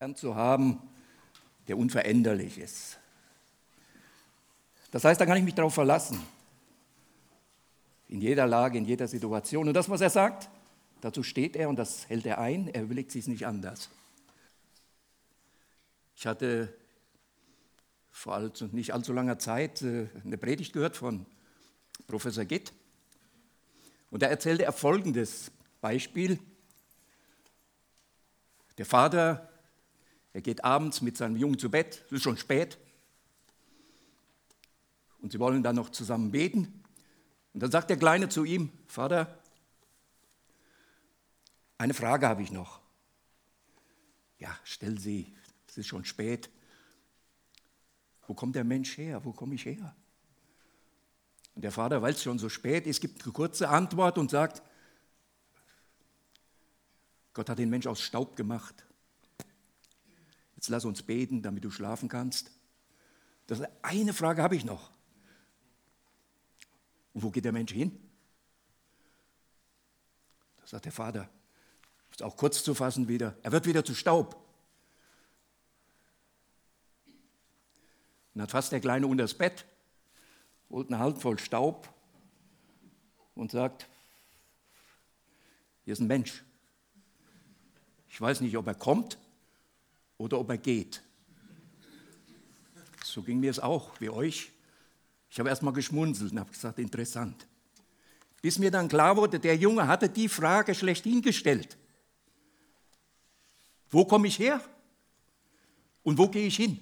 [0.00, 0.78] Herrn zu haben,
[1.66, 3.00] der unveränderlich ist.
[4.92, 6.22] Das heißt, da kann ich mich darauf verlassen.
[8.06, 9.66] In jeder Lage, in jeder Situation.
[9.66, 10.50] Und das, was er sagt,
[11.00, 12.68] dazu steht er und das hält er ein.
[12.68, 13.90] Er überlegt sich nicht anders.
[16.14, 16.72] Ich hatte
[18.12, 21.26] vor nicht allzu langer Zeit äh, eine Predigt gehört von
[22.06, 22.72] Professor Gitt.
[24.12, 26.38] Und da erzählte er folgendes Beispiel.
[28.78, 29.47] Der Vater,
[30.38, 32.78] er geht abends mit seinem Jungen zu Bett, es ist schon spät,
[35.20, 36.84] und sie wollen dann noch zusammen beten.
[37.52, 39.36] Und dann sagt der Kleine zu ihm, Vater,
[41.76, 42.80] eine Frage habe ich noch.
[44.38, 45.34] Ja, stell sie,
[45.66, 46.48] es ist schon spät.
[48.28, 49.24] Wo kommt der Mensch her?
[49.24, 49.96] Wo komme ich her?
[51.56, 54.62] Und der Vater, weil es schon so spät ist, gibt eine kurze Antwort und sagt,
[57.34, 58.84] Gott hat den Mensch aus Staub gemacht.
[60.68, 62.50] Jetzt lass uns beten, damit du schlafen kannst.
[63.46, 64.90] Das eine Frage habe ich noch.
[67.14, 67.98] Und wo geht der Mensch hin?
[70.60, 71.30] Da sagt der Vater,
[72.10, 74.34] ist auch kurz zu fassen wieder, er wird wieder zu Staub.
[78.34, 79.64] Und dann fasst der Kleine unter das Bett,
[80.68, 81.88] holt eine Hand voll Staub
[83.34, 83.88] und sagt,
[85.86, 86.44] hier ist ein Mensch.
[88.10, 89.16] Ich weiß nicht, ob er kommt
[90.18, 91.02] oder ob er geht.
[93.04, 94.50] So ging mir es auch, wie euch.
[95.30, 97.46] Ich habe erst mal geschmunzelt und habe gesagt, interessant.
[98.42, 101.76] Bis mir dann klar wurde, der Junge hatte die Frage schlechthin gestellt.
[103.90, 104.60] Wo komme ich her?
[106.02, 106.78] Und wo gehe ich hin?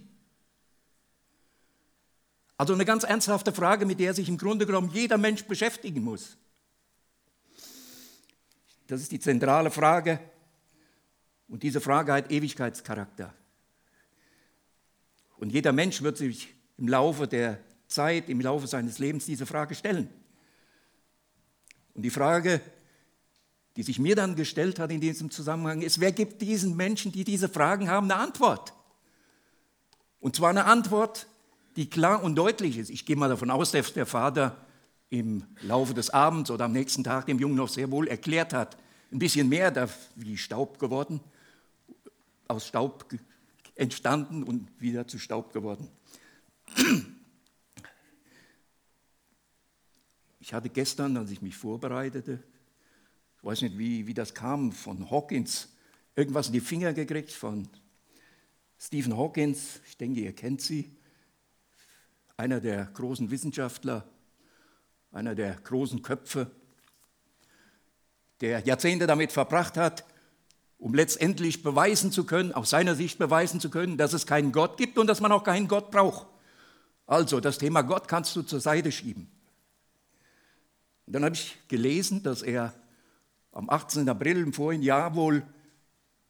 [2.56, 6.37] Also eine ganz ernsthafte Frage, mit der sich im Grunde genommen jeder Mensch beschäftigen muss.
[8.87, 10.21] Das ist die zentrale Frage
[11.49, 13.33] und diese Frage hat Ewigkeitscharakter.
[15.39, 19.75] Und jeder Mensch wird sich im Laufe der Zeit, im Laufe seines Lebens diese Frage
[19.75, 20.09] stellen.
[21.95, 22.61] Und die Frage,
[23.77, 27.25] die sich mir dann gestellt hat in diesem Zusammenhang, ist, wer gibt diesen Menschen, die
[27.25, 28.73] diese Fragen haben, eine Antwort?
[30.19, 31.27] Und zwar eine Antwort,
[31.77, 32.91] die klar und deutlich ist.
[32.91, 34.67] Ich gehe mal davon aus, dass der Vater
[35.11, 38.77] im Laufe des Abends oder am nächsten Tag dem Jungen noch sehr wohl erklärt hat,
[39.12, 41.21] ein bisschen mehr wie Staub geworden,
[42.49, 43.07] aus Staub
[43.75, 45.89] entstanden und wieder zu Staub geworden.
[50.41, 52.43] Ich hatte gestern, als ich mich vorbereitete,
[53.37, 55.69] ich weiß nicht, wie, wie das kam, von Hawkins
[56.15, 57.69] irgendwas in die Finger gekriegt, von
[58.79, 60.97] Stephen Hawkins, ich denke, ihr kennt sie,
[62.37, 64.06] einer der großen Wissenschaftler,
[65.12, 66.51] einer der großen Köpfe,
[68.41, 70.05] der Jahrzehnte damit verbracht hat,
[70.78, 74.76] um letztendlich beweisen zu können, aus seiner Sicht beweisen zu können, dass es keinen Gott
[74.76, 76.26] gibt und dass man auch keinen Gott braucht.
[77.06, 79.31] Also das Thema Gott kannst du zur Seite schieben.
[81.06, 82.75] Und dann habe ich gelesen, dass er
[83.53, 84.09] am 18.
[84.09, 85.42] April im vorigen Jahr wohl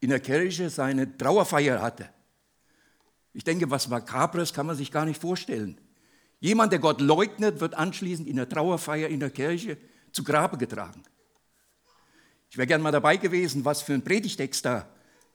[0.00, 2.08] in der Kirche seine Trauerfeier hatte.
[3.32, 5.80] Ich denke, was Makabres kann man sich gar nicht vorstellen.
[6.40, 9.78] Jemand, der Gott leugnet, wird anschließend in der Trauerfeier in der Kirche
[10.12, 11.02] zu Grabe getragen.
[12.50, 14.88] Ich wäre gern mal dabei gewesen, was für ein Predigtext da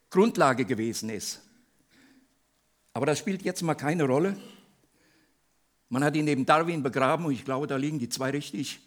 [0.09, 1.41] Grundlage gewesen ist.
[2.93, 4.37] Aber das spielt jetzt mal keine Rolle.
[5.89, 8.79] Man hat ihn neben Darwin begraben und ich glaube, da liegen die zwei richtig.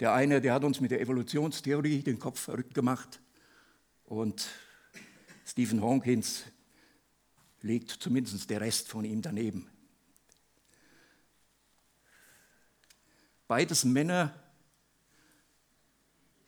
[0.00, 3.20] Der eine, der hat uns mit der Evolutionstheorie den Kopf verrückt gemacht
[4.04, 4.46] und
[5.46, 6.44] Stephen Hawkins
[7.62, 9.68] legt zumindest der Rest von ihm daneben.
[13.48, 14.34] Beides Männer,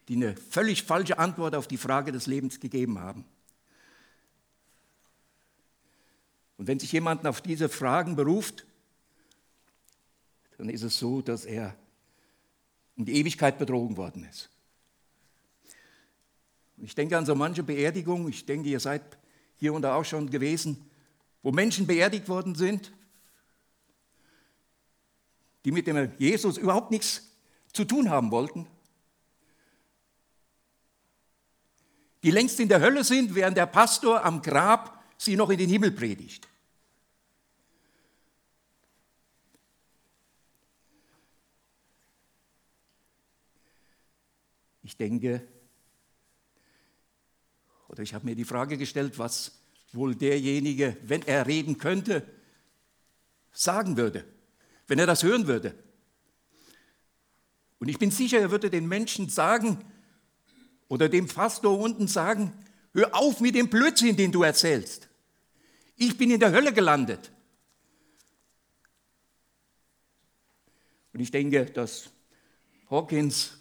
[0.09, 3.25] die eine völlig falsche Antwort auf die Frage des Lebens gegeben haben.
[6.57, 8.67] Und wenn sich jemand auf diese Fragen beruft,
[10.57, 11.77] dann ist es so, dass er
[12.97, 14.51] um die Ewigkeit betrogen worden ist.
[16.77, 19.03] Und ich denke an so manche Beerdigung, ich denke, ihr seid
[19.57, 20.85] hier und da auch schon gewesen,
[21.43, 22.93] wo Menschen beerdigt worden sind,
[25.65, 27.31] die mit dem Jesus überhaupt nichts
[27.73, 28.67] zu tun haben wollten,
[32.23, 35.69] die längst in der Hölle sind, während der Pastor am Grab sie noch in den
[35.69, 36.49] Himmel predigt.
[44.83, 45.47] Ich denke,
[47.89, 49.61] oder ich habe mir die Frage gestellt, was
[49.93, 52.27] wohl derjenige, wenn er reden könnte,
[53.53, 54.25] sagen würde,
[54.87, 55.75] wenn er das hören würde.
[57.79, 59.85] Und ich bin sicher, er würde den Menschen sagen
[60.89, 62.53] oder dem Pastor unten sagen,
[62.95, 65.09] Hör auf mit dem Blödsinn, den du erzählst.
[65.95, 67.31] Ich bin in der Hölle gelandet.
[71.13, 72.11] Und ich denke, dass
[72.91, 73.59] Hawkins,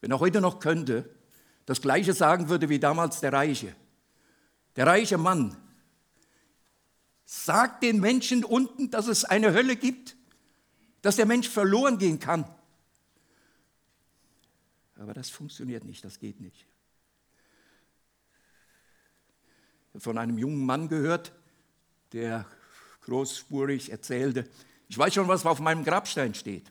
[0.00, 1.08] wenn er heute noch könnte,
[1.66, 3.74] das Gleiche sagen würde wie damals der Reiche.
[4.76, 5.56] Der reiche Mann
[7.24, 10.16] sagt den Menschen unten, dass es eine Hölle gibt,
[11.02, 12.44] dass der Mensch verloren gehen kann.
[15.00, 16.66] Aber das funktioniert nicht, das geht nicht.
[19.96, 21.32] Von einem jungen Mann gehört,
[22.12, 22.46] der
[23.00, 24.46] großspurig erzählte,
[24.88, 26.70] ich weiß schon, was auf meinem Grabstein steht.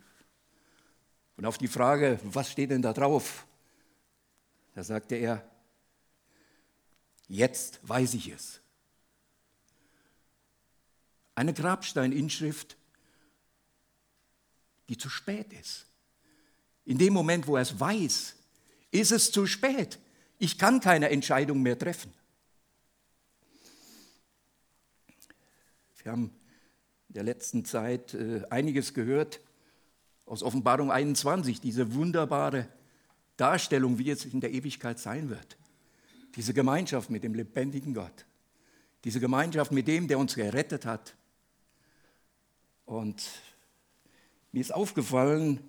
[1.38, 3.48] Und auf die Frage, was steht denn da drauf?
[4.76, 5.50] Da sagte er,
[7.28, 8.62] jetzt weiß ich es.
[11.34, 12.78] Eine Grabsteininschrift,
[14.88, 15.89] die zu spät ist.
[16.90, 18.36] In dem Moment, wo er es weiß,
[18.90, 20.00] ist es zu spät.
[20.40, 22.12] Ich kann keine Entscheidung mehr treffen.
[26.02, 26.32] Wir haben
[27.10, 29.40] in der letzten Zeit äh, einiges gehört
[30.26, 32.68] aus Offenbarung 21, diese wunderbare
[33.38, 35.58] Darstellung, wie es in der Ewigkeit sein wird.
[36.38, 38.26] Diese Gemeinschaft mit dem lebendigen Gott.
[39.04, 41.16] Diese Gemeinschaft mit dem, der uns gerettet hat.
[42.86, 43.24] Und
[44.52, 45.60] mir ist aufgefallen,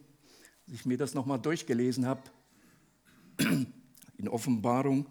[0.70, 2.22] als ich mir das nochmal durchgelesen habe,
[4.18, 5.04] in Offenbarung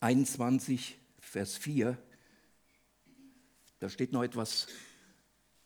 [0.00, 1.96] 21, Vers 4,
[3.78, 4.66] da steht noch etwas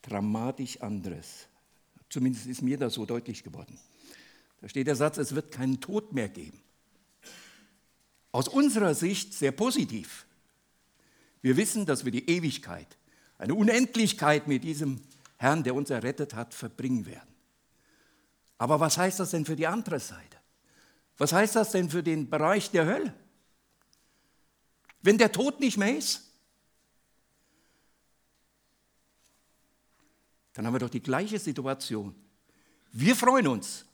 [0.02, 1.46] dramatisch anderes.
[2.10, 3.78] Zumindest ist mir das so deutlich geworden.
[4.60, 6.60] Da steht der Satz, es wird keinen Tod mehr geben.
[8.30, 10.26] Aus unserer Sicht sehr positiv.
[11.40, 12.98] Wir wissen, dass wir die Ewigkeit,
[13.38, 15.00] eine Unendlichkeit mit diesem
[15.38, 17.29] Herrn, der uns errettet hat, verbringen werden.
[18.60, 20.36] Aber was heißt das denn für die andere Seite?
[21.16, 23.14] Was heißt das denn für den Bereich der Hölle?
[25.00, 26.30] Wenn der Tod nicht mehr ist,
[30.52, 32.14] dann haben wir doch die gleiche Situation.
[32.92, 33.86] Wir freuen uns,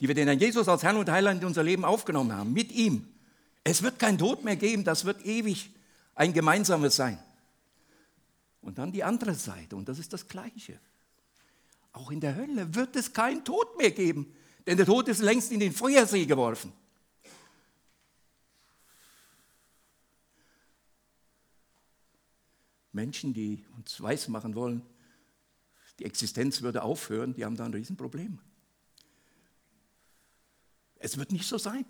[0.00, 2.72] die wir den Herrn Jesus als Herrn und Heiland in unser Leben aufgenommen haben, mit
[2.72, 3.06] ihm.
[3.64, 5.74] Es wird kein Tod mehr geben, das wird ewig
[6.14, 7.22] ein gemeinsames sein.
[8.62, 10.80] Und dann die andere Seite, und das ist das Gleiche.
[11.92, 14.34] Auch in der Hölle wird es keinen Tod mehr geben,
[14.66, 16.72] denn der Tod ist längst in den Feuersee geworfen.
[22.92, 24.82] Menschen, die uns weismachen wollen,
[25.98, 28.38] die Existenz würde aufhören, die haben da ein Riesenproblem.
[30.96, 31.84] Es wird nicht so sein.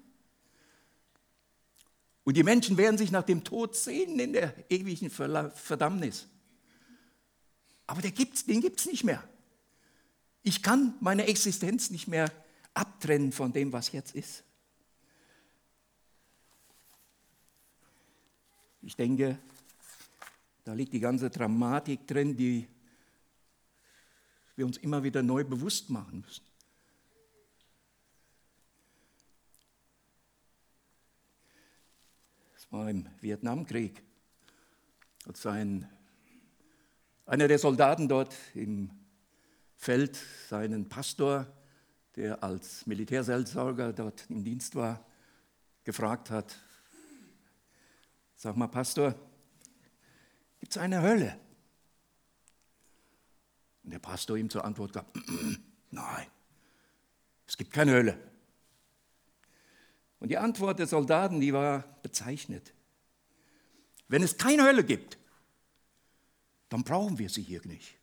[2.25, 6.29] Und die Menschen werden sich nach dem Tod sehen in der ewigen Verdammnis.
[7.87, 9.29] Aber den gibt es nicht mehr.
[10.43, 12.31] Ich kann meine Existenz nicht mehr
[12.73, 14.45] abtrennen von dem, was jetzt ist.
[18.83, 19.39] Ich denke,
[20.65, 22.67] da liegt die ganze Dramatik drin, die
[24.57, 26.45] wir uns immer wieder neu bewusst machen müssen.
[32.57, 34.03] Es war im Vietnamkrieg,
[35.27, 35.89] als ein,
[37.27, 39.00] einer der Soldaten dort im
[39.81, 40.19] Feld
[40.51, 41.47] seinen Pastor,
[42.15, 45.03] der als Militärseelsorger dort im Dienst war,
[45.85, 46.55] gefragt hat,
[48.37, 49.15] sag mal Pastor,
[50.59, 51.41] gibt es eine Hölle?
[53.83, 55.17] Und der Pastor ihm zur Antwort gab,
[55.91, 56.27] nein,
[57.47, 58.19] es gibt keine Hölle.
[60.19, 62.75] Und die Antwort der Soldaten, die war bezeichnet.
[64.09, 65.17] Wenn es keine Hölle gibt,
[66.69, 68.00] dann brauchen wir sie hier nicht.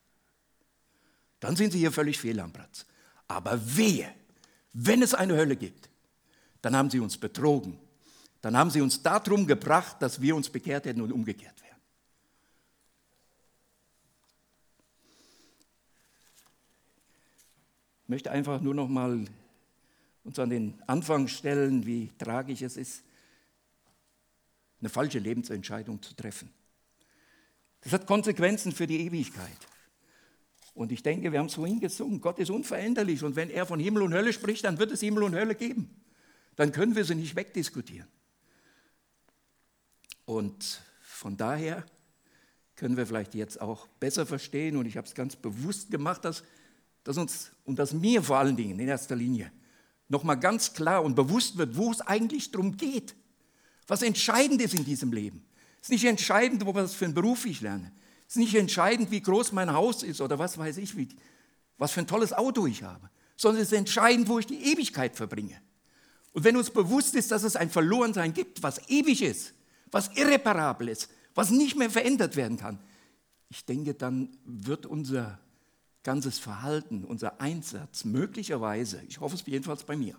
[1.40, 2.86] Dann sind sie hier völlig fehl am Platz.
[3.28, 4.14] Aber wehe,
[4.74, 5.90] wenn es eine Hölle gibt,
[6.62, 7.80] dann haben sie uns betrogen.
[8.42, 11.78] Dann haben sie uns darum gebracht, dass wir uns bekehrt hätten und umgekehrt wären.
[18.04, 19.26] Ich möchte einfach nur noch mal
[20.24, 23.04] uns an den Anfang stellen, wie tragisch es ist,
[24.80, 26.50] eine falsche Lebensentscheidung zu treffen.
[27.82, 29.58] Das hat Konsequenzen für die Ewigkeit.
[30.78, 33.80] Und ich denke, wir haben es vorhin gesungen, Gott ist unveränderlich und wenn er von
[33.80, 35.90] Himmel und Hölle spricht, dann wird es Himmel und Hölle geben.
[36.56, 38.08] Dann können wir sie nicht wegdiskutieren.
[40.26, 41.84] Und von daher
[42.76, 46.44] können wir vielleicht jetzt auch besser verstehen, und ich habe es ganz bewusst gemacht, dass
[47.08, 49.50] dass uns und dass mir vor allen Dingen in erster Linie
[50.10, 53.16] nochmal ganz klar und bewusst wird, wo es eigentlich darum geht.
[53.88, 55.46] Was entscheidend ist in diesem Leben.
[55.78, 57.94] Es ist nicht entscheidend, was für einen Beruf ich lerne.
[58.28, 61.08] Es ist nicht entscheidend, wie groß mein Haus ist oder was weiß ich, wie,
[61.78, 63.10] was für ein tolles Auto ich habe.
[63.38, 65.62] Sondern es ist entscheidend, wo ich die Ewigkeit verbringe.
[66.34, 69.54] Und wenn uns bewusst ist, dass es ein Verlorensein gibt, was ewig ist,
[69.92, 72.80] was irreparabel ist, was nicht mehr verändert werden kann,
[73.50, 75.40] ich denke, dann wird unser
[76.04, 80.16] ganzes Verhalten, unser Einsatz möglicherweise, ich hoffe es jedenfalls bei mir,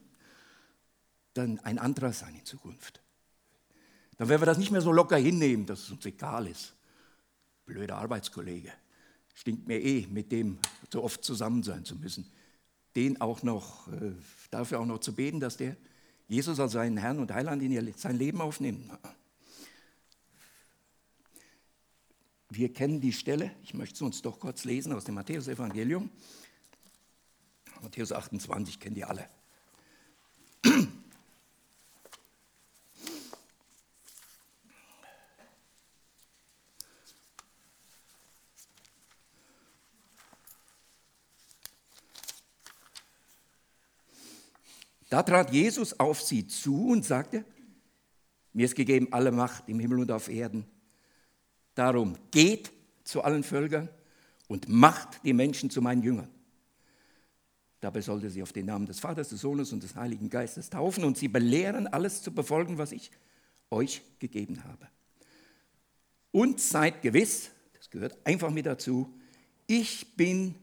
[1.34, 3.02] dann ein anderer sein in Zukunft.
[4.16, 6.74] Dann werden wir das nicht mehr so locker hinnehmen, dass es uns egal ist.
[7.68, 8.72] Blöder Arbeitskollege.
[9.34, 10.58] Stinkt mir eh, mit dem
[10.90, 12.26] so oft zusammen sein zu müssen.
[12.96, 14.14] Den auch noch, äh,
[14.50, 15.76] dafür auch noch zu beten, dass der
[16.26, 18.90] Jesus als seinen Herrn und Heiland in sein Leben aufnimmt.
[22.50, 26.10] Wir kennen die Stelle, ich möchte es uns doch kurz lesen aus dem Matthäus-Evangelium.
[27.82, 29.28] Matthäus 28 kennen die alle.
[45.08, 47.44] Da trat Jesus auf sie zu und sagte,
[48.52, 50.66] mir ist gegeben alle Macht im Himmel und auf Erden.
[51.74, 52.72] Darum geht
[53.04, 53.88] zu allen Völkern
[54.48, 56.28] und macht die Menschen zu meinen Jüngern.
[57.80, 61.04] Dabei sollte sie auf den Namen des Vaters, des Sohnes und des Heiligen Geistes taufen
[61.04, 63.10] und sie belehren, alles zu befolgen, was ich
[63.70, 64.88] euch gegeben habe.
[66.32, 69.14] Und seid gewiss, das gehört einfach mit dazu,
[69.66, 70.56] ich bin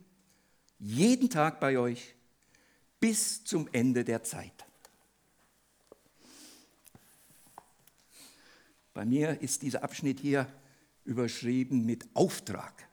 [0.78, 2.16] jeden Tag bei euch
[3.06, 4.66] bis zum Ende der Zeit.
[8.96, 10.52] Bei mir ist dieser Abschnitt hier
[11.04, 12.90] überschrieben mit Auftrag.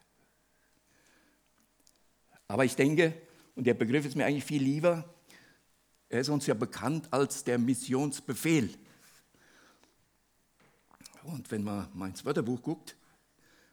[2.47, 3.15] Aber ich denke,
[3.55, 5.15] und der Begriff ist mir eigentlich viel lieber,
[6.11, 8.69] er ist uns ja bekannt als der Missionsbefehl.
[11.23, 12.99] Und wenn man mal ins Wörterbuch guckt,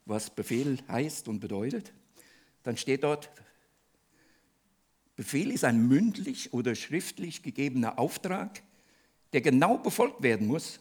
[0.06, 1.92] was Befehl heißt und bedeutet,
[2.64, 3.30] dann steht dort,
[5.20, 8.64] Befehl ist ein mündlich oder schriftlich gegebener Auftrag,
[9.34, 10.80] der genau befolgt werden muss.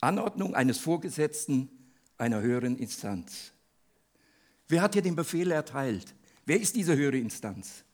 [0.00, 1.68] Anordnung eines Vorgesetzten
[2.16, 3.52] einer höheren Instanz.
[4.68, 6.14] Wer hat hier den Befehl erteilt?
[6.46, 7.84] Wer ist diese höhere Instanz?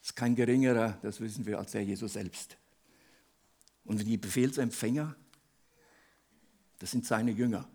[0.00, 2.56] Das ist kein geringerer, das wissen wir, als der Jesus selbst.
[3.84, 5.14] Und die Befehlsempfänger,
[6.78, 7.68] das sind seine Jünger.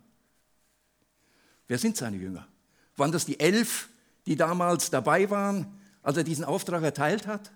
[1.68, 2.48] Wer sind seine Jünger?
[2.96, 3.88] Waren das die elf,
[4.26, 5.78] die damals dabei waren?
[6.02, 7.52] Als er diesen Auftrag erteilt hat?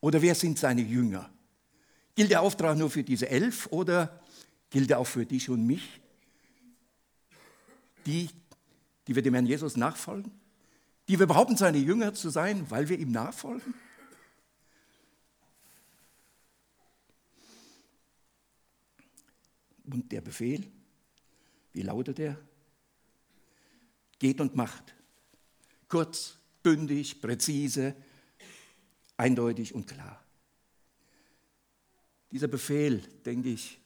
[0.00, 1.30] Oder wer sind seine Jünger?
[2.14, 4.20] Gilt der Auftrag nur für diese elf oder
[4.70, 6.00] gilt er auch für dich und mich?
[8.06, 8.30] Die,
[9.06, 10.32] die wir dem Herrn Jesus nachfolgen?
[11.08, 13.74] Die wir behaupten, seine Jünger zu sein, weil wir ihm nachfolgen?
[19.84, 20.70] Und der Befehl,
[21.72, 22.38] wie lautet er?
[24.18, 24.94] Geht und macht.
[25.88, 27.94] Kurz, bündig, präzise,
[29.16, 30.22] eindeutig und klar.
[32.30, 33.80] Dieser Befehl, denke ich,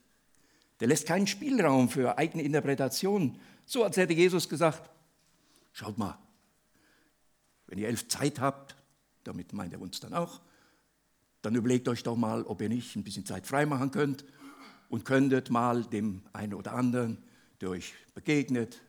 [0.81, 3.41] der lässt keinen Spielraum für eigene Interpretationen.
[3.65, 4.91] So als hätte Jesus gesagt,
[5.73, 6.19] schaut mal,
[7.67, 8.77] wenn ihr elf Zeit habt,
[9.25, 10.41] damit meint er uns dann auch,
[11.43, 14.25] dann überlegt euch doch mal, ob ihr nicht ein bisschen Zeit freimachen könnt
[14.89, 17.23] und könntet mal dem einen oder anderen,
[17.61, 18.81] der euch begegnet,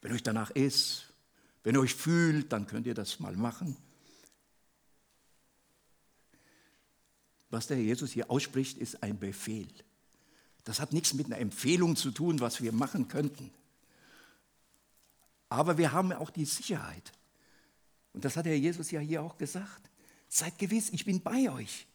[0.00, 1.12] wenn euch danach ist,
[1.62, 3.76] wenn ihr euch fühlt, dann könnt ihr das mal machen.
[7.50, 9.68] Was der Jesus hier ausspricht, ist ein Befehl.
[10.64, 13.50] Das hat nichts mit einer Empfehlung zu tun, was wir machen könnten.
[15.48, 17.12] Aber wir haben auch die Sicherheit.
[18.12, 19.90] Und das hat der Jesus ja hier auch gesagt.
[20.28, 21.86] Seid gewiss, ich bin bei euch.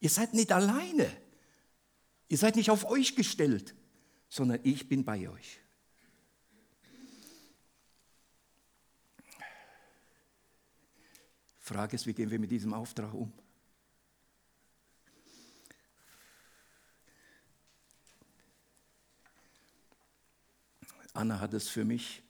[0.00, 1.10] Ihr seid nicht alleine.
[2.28, 3.74] Ihr seid nicht auf euch gestellt,
[4.28, 5.60] sondern ich bin bei euch.
[11.68, 13.30] Frage ist, wie gehen wir mit diesem Auftrag um?
[21.12, 22.22] Anna hat es für mich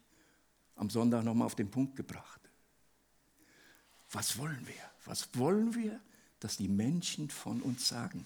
[0.74, 2.40] am Sonntag nochmal auf den Punkt gebracht.
[4.10, 4.90] Was wollen wir?
[5.04, 6.00] Was wollen wir,
[6.40, 8.24] dass die Menschen von uns sagen?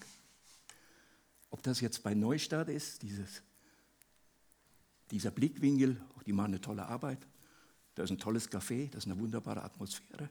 [1.51, 3.43] Ob das jetzt bei Neustart ist, dieses,
[5.11, 7.19] dieser Blickwinkel, die machen eine tolle Arbeit,
[7.93, 10.29] da ist ein tolles Café, das ist eine wunderbare Atmosphäre.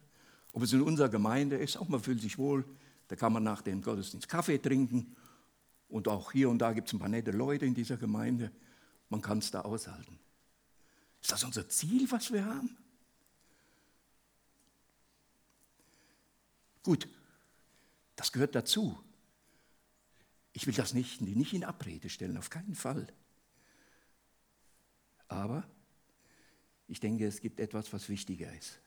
[0.52, 2.64] Ob es in unserer Gemeinde ist, auch man fühlt sich wohl,
[3.09, 5.16] da kann man nach dem Gottesdienst Kaffee trinken
[5.88, 8.52] und auch hier und da gibt es ein paar nette Leute in dieser Gemeinde.
[9.09, 10.18] Man kann es da aushalten.
[11.21, 12.76] Ist das unser Ziel, was wir haben?
[16.82, 17.09] Gut,
[18.16, 18.99] das gehört dazu.
[20.52, 23.06] Ich will das nicht, nicht in Abrede stellen, auf keinen Fall.
[25.28, 25.64] Aber
[26.88, 28.80] ich denke, es gibt etwas, was wichtiger ist.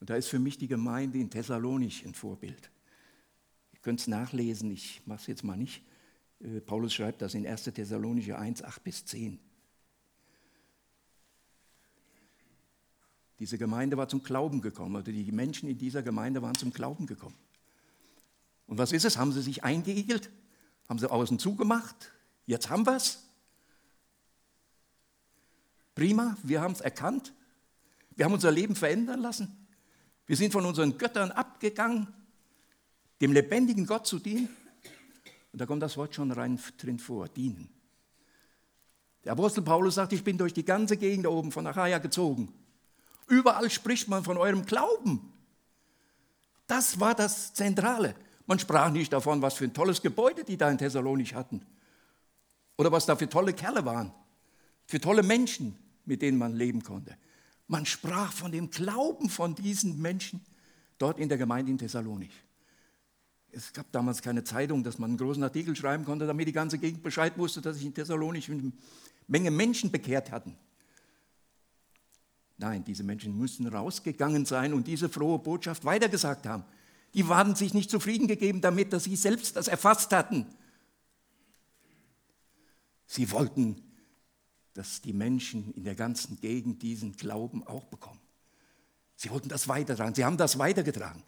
[0.00, 2.70] Und da ist für mich die Gemeinde in Thessalonich ein Vorbild.
[3.72, 5.82] Ihr könnt es nachlesen, ich mache es jetzt mal nicht.
[6.40, 7.64] Äh, Paulus schreibt das in 1.
[7.64, 9.38] Thessalonicher 1, 8 bis 10.
[13.38, 17.06] Diese Gemeinde war zum Glauben gekommen, oder die Menschen in dieser Gemeinde waren zum Glauben
[17.06, 17.36] gekommen.
[18.66, 19.18] Und was ist es?
[19.18, 20.30] Haben sie sich eingeigelt?
[20.88, 22.12] Haben sie außen zugemacht?
[22.46, 23.22] Jetzt haben wir es.
[25.94, 27.32] Prima, wir haben es erkannt.
[28.14, 29.65] Wir haben unser Leben verändern lassen.
[30.26, 32.08] Wir sind von unseren Göttern abgegangen,
[33.20, 34.48] dem lebendigen Gott zu dienen.
[35.52, 37.68] Und da kommt das Wort schon rein drin vor, dienen.
[39.24, 42.52] Der Apostel Paulus sagt, ich bin durch die ganze Gegend da oben von Achaia gezogen.
[43.28, 45.32] Überall spricht man von eurem Glauben.
[46.66, 48.14] Das war das Zentrale.
[48.46, 51.64] Man sprach nicht davon, was für ein tolles Gebäude die da in Thessalonich hatten.
[52.76, 54.12] Oder was da für tolle Kerle waren.
[54.86, 57.16] Für tolle Menschen, mit denen man leben konnte.
[57.68, 60.40] Man sprach von dem Glauben von diesen Menschen
[60.98, 62.32] dort in der Gemeinde in Thessalonich.
[63.50, 66.78] Es gab damals keine Zeitung, dass man einen großen Artikel schreiben konnte, damit die ganze
[66.78, 68.72] Gegend Bescheid wusste, dass sich in Thessalonich eine
[69.26, 70.56] Menge Menschen bekehrt hatten.
[72.58, 76.64] Nein, diese Menschen müssen rausgegangen sein und diese frohe Botschaft weitergesagt haben.
[77.14, 80.46] Die waren sich nicht zufrieden gegeben damit, dass sie selbst das erfasst hatten.
[83.06, 83.82] Sie wollten,
[84.76, 88.20] dass die Menschen in der ganzen Gegend diesen Glauben auch bekommen.
[89.16, 90.14] Sie wollten das weitertragen.
[90.14, 91.22] Sie haben das weitergetragen.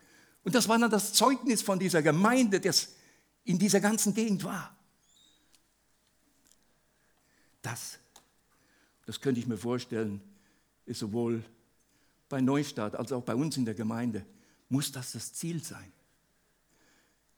[0.44, 2.94] Und das war dann das Zeugnis von dieser Gemeinde, das
[3.44, 4.76] in dieser ganzen Gegend war.
[7.62, 7.98] Das,
[9.06, 10.20] das könnte ich mir vorstellen,
[10.84, 11.42] ist sowohl
[12.28, 14.26] bei Neustadt als auch bei uns in der Gemeinde,
[14.68, 15.90] muss das das Ziel sein,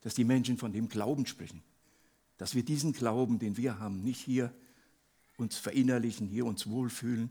[0.00, 1.62] dass die Menschen von dem Glauben sprechen,
[2.36, 4.52] dass wir diesen Glauben, den wir haben, nicht hier
[5.40, 7.30] uns verinnerlichen, hier uns wohlfühlen,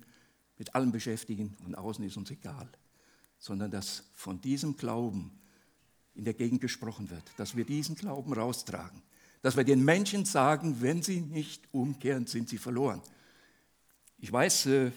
[0.58, 2.70] mit allem beschäftigen und außen ist uns egal,
[3.38, 5.32] sondern dass von diesem Glauben
[6.16, 9.02] in der Gegend gesprochen wird, dass wir diesen Glauben raustragen,
[9.42, 13.02] dass wir den Menschen sagen, wenn sie nicht umkehren, sind sie verloren.
[14.18, 14.92] Ich weiß, äh,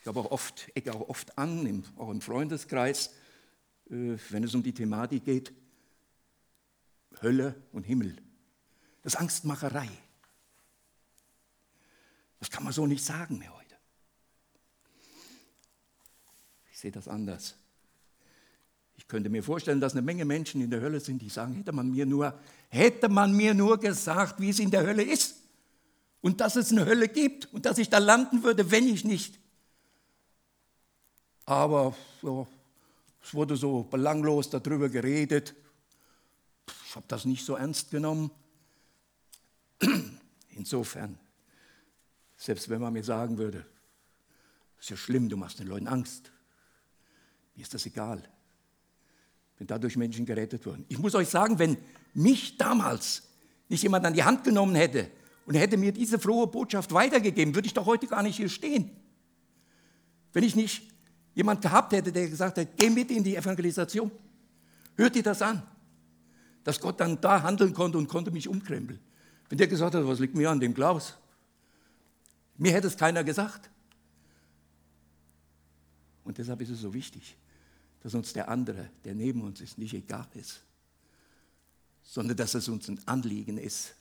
[0.00, 3.10] ich habe auch oft, ecke auch oft an, auch im Freundeskreis,
[3.90, 5.52] äh, wenn es um die Thematik geht,
[7.20, 8.16] Hölle und Himmel.
[9.02, 9.88] Das ist Angstmacherei.
[12.44, 13.74] Das kann man so nicht sagen mehr heute.
[16.70, 17.54] Ich sehe das anders.
[18.98, 21.72] Ich könnte mir vorstellen, dass eine Menge Menschen in der Hölle sind, die sagen, hätte
[21.72, 25.36] man mir nur, hätte man mir nur gesagt, wie es in der Hölle ist
[26.20, 29.38] und dass es eine Hölle gibt und dass ich da landen würde, wenn ich nicht
[31.46, 32.46] aber so,
[33.22, 35.54] es wurde so belanglos darüber geredet.
[36.86, 38.30] Ich habe das nicht so ernst genommen.
[40.50, 41.18] Insofern,
[42.36, 43.64] selbst wenn man mir sagen würde,
[44.78, 46.30] ist ja schlimm, du machst den Leuten Angst.
[47.54, 48.22] Mir ist das egal.
[49.56, 50.84] Bin dadurch Menschen gerettet worden.
[50.88, 51.78] Ich muss euch sagen, wenn
[52.12, 53.22] mich damals
[53.68, 55.10] nicht jemand an die Hand genommen hätte
[55.46, 58.90] und hätte mir diese frohe Botschaft weitergegeben, würde ich doch heute gar nicht hier stehen.
[60.32, 60.90] Wenn ich nicht
[61.34, 64.10] jemand gehabt hätte, der gesagt hat, geh mit in die Evangelisation.
[64.96, 65.62] Hört dir das an.
[66.64, 69.00] Dass Gott dann da handeln konnte und konnte mich umkrempeln.
[69.48, 71.16] Wenn der gesagt hat, was liegt mir an dem Klaus?
[72.56, 73.70] Mir hätte es keiner gesagt.
[76.22, 77.36] Und deshalb ist es so wichtig,
[78.00, 80.62] dass uns der andere, der neben uns ist, nicht egal ist,
[82.02, 83.94] sondern dass es uns ein Anliegen ist,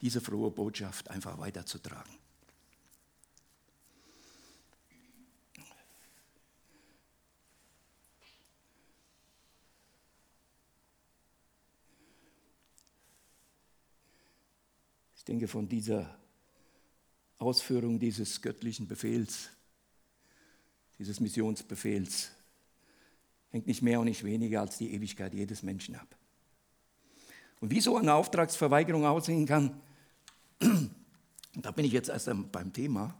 [0.00, 2.12] diese frohe Botschaft einfach weiterzutragen.
[15.16, 16.18] Ich denke, von dieser
[17.38, 19.50] Ausführung dieses göttlichen Befehls,
[20.98, 22.30] dieses Missionsbefehls,
[23.50, 26.16] hängt nicht mehr und nicht weniger als die Ewigkeit jedes Menschen ab.
[27.60, 29.80] Und wie so eine Auftragsverweigerung aussehen kann,
[31.54, 33.14] da bin ich jetzt erst beim Thema.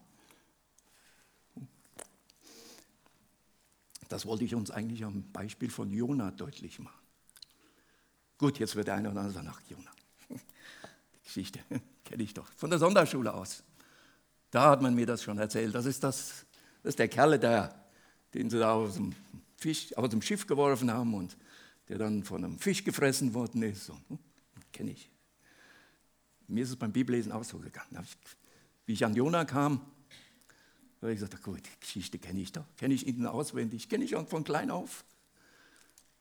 [4.08, 7.00] Das wollte ich uns eigentlich am Beispiel von Jona deutlich machen.
[8.38, 9.90] Gut, jetzt wird der eine oder andere sagen, ach Jona,
[10.28, 11.60] die Geschichte.
[12.04, 13.64] Kenne ich doch, von der Sonderschule aus.
[14.54, 15.74] Da hat man mir das schon erzählt.
[15.74, 16.46] Das ist, das,
[16.84, 17.74] das ist der Kerl, der,
[18.34, 19.12] den sie da aus dem,
[19.56, 21.36] Fisch, aus dem Schiff geworfen haben und
[21.88, 23.88] der dann von einem Fisch gefressen worden ist.
[23.88, 24.16] Hm,
[24.72, 25.10] Kenne ich.
[26.46, 28.06] Mir ist es beim Bibellesen auch so gegangen.
[28.86, 29.80] wie ich an Jona kam,
[31.02, 34.10] habe ich gesagt, gut, die Geschichte kenne ich doch, kenne ich innen auswendig, kenne ich
[34.10, 35.04] schon von klein auf.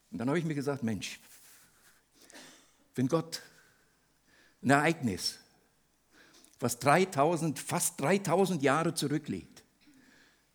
[0.09, 1.19] Und dann habe ich mir gesagt, Mensch,
[2.95, 3.43] wenn Gott
[4.63, 5.37] ein Ereignis
[6.63, 9.65] was 3000, fast 3000 Jahre zurückliegt,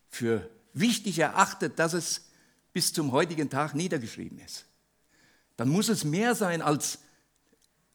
[0.07, 2.31] für wichtig erachtet, dass es
[2.73, 4.65] bis zum heutigen Tag niedergeschrieben ist,
[5.55, 6.97] dann muss es mehr sein als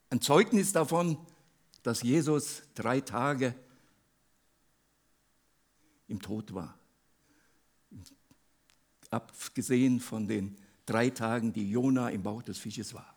[0.09, 1.17] ein Zeugnis davon,
[1.83, 3.53] dass Jesus drei Tage
[6.07, 6.79] im Tod war.
[9.09, 13.13] Abgesehen von den drei Tagen, die Jona im Bauch des Fisches war.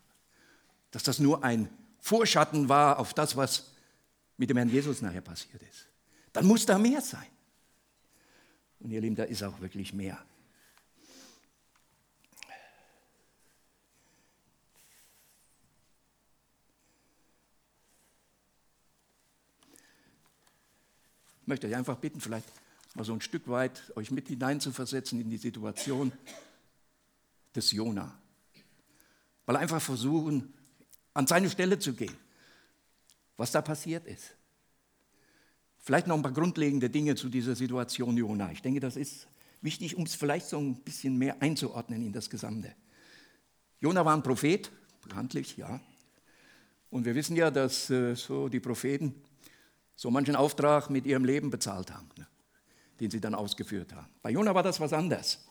[0.90, 1.68] Dass das nur ein
[2.00, 3.77] Vorschatten war auf das, was
[4.38, 5.88] mit dem Herrn Jesus nachher passiert ist.
[6.32, 7.26] Dann muss da mehr sein.
[8.80, 10.24] Und ihr Lieben, da ist auch wirklich mehr.
[21.42, 22.46] Ich möchte euch einfach bitten, vielleicht
[22.94, 26.12] mal so ein Stück weit euch mit hineinzuversetzen in die Situation
[27.56, 28.16] des Jona.
[29.46, 30.52] Mal einfach versuchen,
[31.14, 32.14] an seine Stelle zu gehen,
[33.38, 34.34] was da passiert ist.
[35.78, 38.52] Vielleicht noch ein paar grundlegende Dinge zu dieser Situation Jona.
[38.52, 39.26] Ich denke, das ist
[39.62, 42.74] wichtig, um es vielleicht so ein bisschen mehr einzuordnen in das Gesamte.
[43.80, 44.70] Jona war ein Prophet,
[45.00, 45.80] bekanntlich, ja.
[46.90, 49.14] Und wir wissen ja, dass äh, so die Propheten
[49.94, 52.26] so manchen Auftrag mit ihrem Leben bezahlt haben, ne,
[53.00, 54.08] den sie dann ausgeführt haben.
[54.20, 55.46] Bei Jona war das was anderes.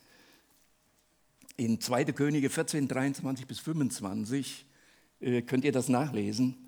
[1.55, 2.05] In 2.
[2.05, 4.65] Könige 14, 23 bis 25
[5.19, 6.66] äh, könnt ihr das nachlesen.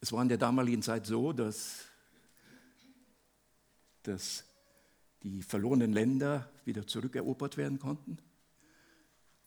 [0.00, 1.84] Es war in der damaligen Zeit so, dass,
[4.02, 4.44] dass
[5.22, 8.18] die verlorenen Länder wieder zurückerobert werden konnten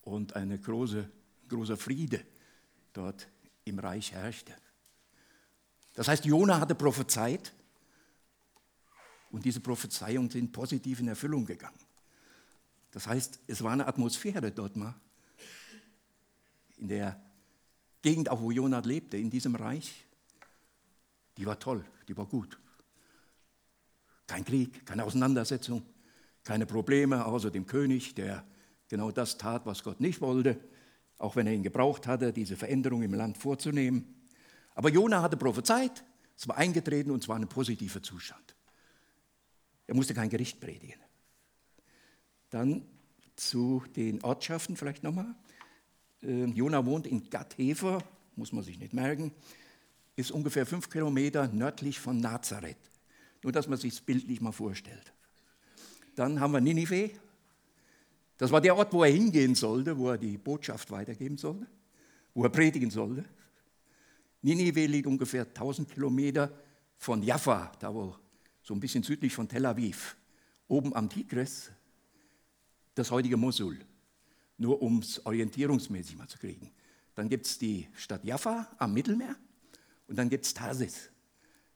[0.02, 1.10] und ein große,
[1.48, 2.24] großer Friede
[2.92, 3.28] dort
[3.64, 4.54] im Reich herrschte.
[5.94, 7.52] Das heißt, Jona hatte prophezeit
[9.30, 11.78] und diese Prophezeiungen sind positiv in Erfüllung gegangen.
[12.92, 14.94] Das heißt, es war eine Atmosphäre dort mal,
[16.76, 17.20] in der
[18.02, 20.03] Gegend, auch wo Jona lebte, in diesem Reich,
[21.36, 22.58] die war toll, die war gut.
[24.26, 25.82] Kein Krieg, keine Auseinandersetzung,
[26.42, 28.44] keine Probleme, außer dem König, der
[28.88, 30.58] genau das tat, was Gott nicht wollte,
[31.18, 34.14] auch wenn er ihn gebraucht hatte, diese Veränderung im Land vorzunehmen.
[34.74, 36.04] Aber Jona hatte prophezeit,
[36.36, 38.56] es war eingetreten und es war ein positiver Zustand.
[39.86, 41.00] Er musste kein Gericht predigen.
[42.50, 42.86] Dann
[43.36, 45.34] zu den Ortschaften vielleicht nochmal.
[46.22, 48.02] Ähm, Jona wohnt in Gathefer,
[48.36, 49.32] muss man sich nicht merken,
[50.16, 52.78] ist ungefähr fünf Kilometer nördlich von Nazareth.
[53.42, 55.12] Nur, dass man sich das bildlich mal vorstellt.
[56.14, 57.10] Dann haben wir Ninive.
[58.36, 61.66] Das war der Ort, wo er hingehen sollte, wo er die Botschaft weitergeben sollte,
[62.32, 63.24] wo er predigen sollte.
[64.42, 66.52] Ninive liegt ungefähr 1000 Kilometer
[66.96, 68.16] von Jaffa, da wo
[68.62, 70.16] so ein bisschen südlich von Tel Aviv,
[70.68, 71.70] oben am Tigris,
[72.94, 73.78] das heutige Mosul.
[74.56, 76.70] Nur um es orientierungsmäßig mal zu kriegen.
[77.14, 79.36] Dann gibt es die Stadt Jaffa am Mittelmeer
[80.08, 81.10] und dann gibt es Tarsis.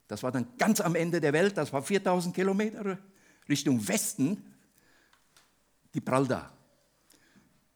[0.07, 2.99] Das war dann ganz am Ende der Welt, das war 4000 Kilometer
[3.49, 4.45] Richtung Westen,
[6.05, 6.53] Pralda,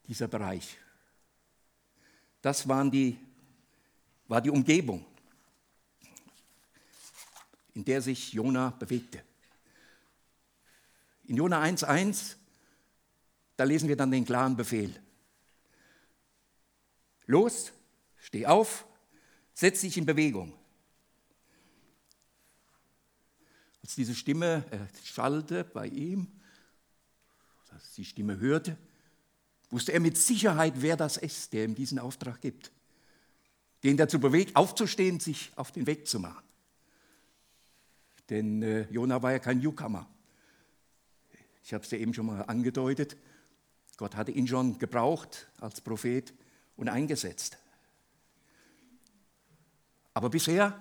[0.07, 0.77] dieser Bereich.
[2.41, 3.19] Das waren die,
[4.29, 5.05] war die Umgebung,
[7.73, 9.21] in der sich Jona bewegte.
[11.25, 12.37] In Jona 1,1
[13.55, 14.93] da lesen wir dann den klaren Befehl.
[17.25, 17.71] Los,
[18.17, 18.85] steh auf,
[19.53, 20.53] setz dich in Bewegung.
[23.81, 24.63] Als diese Stimme
[25.03, 26.27] schallte bei ihm,
[27.71, 28.77] als die Stimme hörte,
[29.69, 32.71] wusste er mit Sicherheit, wer das ist, der ihm diesen Auftrag gibt,
[33.83, 36.43] den dazu bewegt, aufzustehen, sich auf den Weg zu machen.
[38.29, 40.07] Denn äh, Jona war ja kein Newcomer.
[41.63, 43.17] Ich habe es dir eben schon mal angedeutet.
[43.97, 46.33] Gott hatte ihn schon gebraucht als Prophet
[46.77, 47.57] und eingesetzt.
[50.13, 50.79] Aber bisher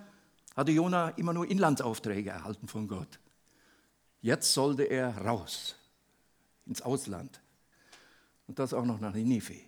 [0.54, 3.18] hatte Jona immer nur Inlandsaufträge erhalten von Gott.
[4.20, 5.76] Jetzt sollte er raus
[6.66, 7.40] ins Ausland
[8.46, 9.60] und das auch noch nach Ninive,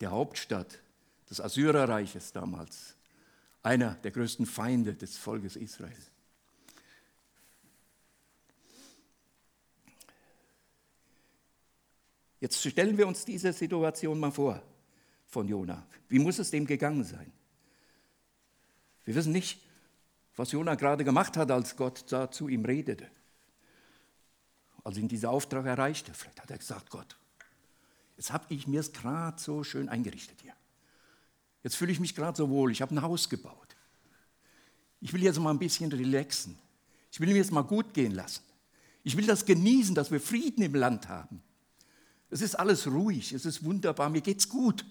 [0.00, 0.80] der Hauptstadt
[1.28, 2.96] des Assyrerreiches damals,
[3.62, 5.96] einer der größten Feinde des Volkes Israel.
[12.40, 14.62] Jetzt stellen wir uns diese Situation mal vor
[15.26, 15.86] von Jona.
[16.08, 17.30] Wie muss es dem gegangen sein?
[19.10, 19.60] Wir wissen nicht,
[20.36, 23.10] was Jona gerade gemacht hat, als Gott da zu ihm redete.
[24.84, 26.14] Als ihn dieser Auftrag erreichte.
[26.14, 27.16] Vielleicht hat er gesagt, Gott,
[28.16, 30.52] jetzt habe ich mir es gerade so schön eingerichtet hier.
[31.64, 33.74] Jetzt fühle ich mich gerade so wohl, ich habe ein Haus gebaut.
[35.00, 36.56] Ich will jetzt mal ein bisschen relaxen.
[37.10, 38.44] Ich will mir jetzt mal gut gehen lassen.
[39.02, 41.42] Ich will das genießen, dass wir Frieden im Land haben.
[42.30, 44.84] Es ist alles ruhig, es ist wunderbar, mir geht's gut.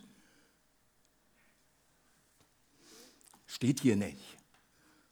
[3.49, 4.37] Steht hier nicht.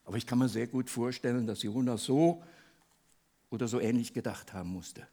[0.06, 2.44] Aber ich kann mir sehr gut vorstellen, dass Jonas so
[3.50, 5.08] oder so ähnlich gedacht haben musste.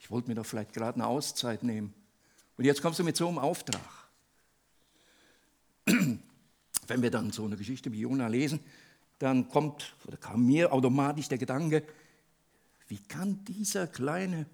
[0.00, 1.94] Ich wollte mir doch vielleicht gerade eine Auszeit nehmen.
[2.56, 3.80] Und jetzt kommst du mit so einem Auftrag.
[5.86, 8.58] Wenn wir dann so eine Geschichte wie Jona lesen,
[9.20, 11.86] dann kommt oder kam mir automatisch der Gedanke,
[12.88, 14.46] wie kann dieser kleine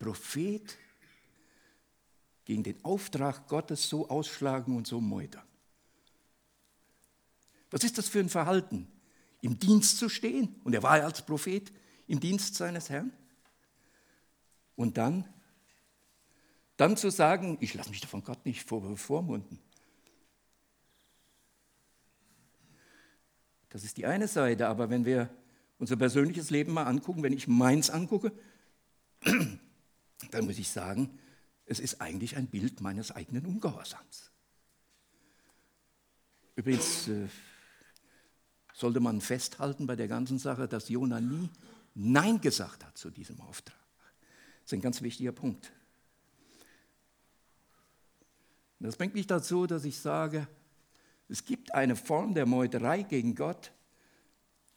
[0.00, 0.76] Prophet
[2.44, 5.49] gegen den Auftrag Gottes so ausschlagen und so meutern?
[7.70, 8.86] Was ist das für ein Verhalten?
[9.40, 11.72] Im Dienst zu stehen, und er war ja als Prophet
[12.06, 13.12] im Dienst seines Herrn,
[14.76, 15.28] und dann,
[16.76, 19.58] dann zu sagen, ich lasse mich von Gott nicht vormunden.
[23.68, 25.30] Das ist die eine Seite, aber wenn wir
[25.78, 28.32] unser persönliches Leben mal angucken, wenn ich meins angucke,
[29.20, 31.18] dann muss ich sagen,
[31.66, 34.30] es ist eigentlich ein Bild meines eigenen Ungehorsams.
[36.56, 37.28] Übrigens äh,
[38.80, 41.50] sollte man festhalten bei der ganzen Sache, dass Jona nie
[41.94, 43.76] Nein gesagt hat zu diesem Auftrag.
[44.62, 45.70] Das ist ein ganz wichtiger Punkt.
[48.78, 50.48] Das bringt mich dazu, dass ich sage,
[51.28, 53.72] es gibt eine Form der Meuterei gegen Gott,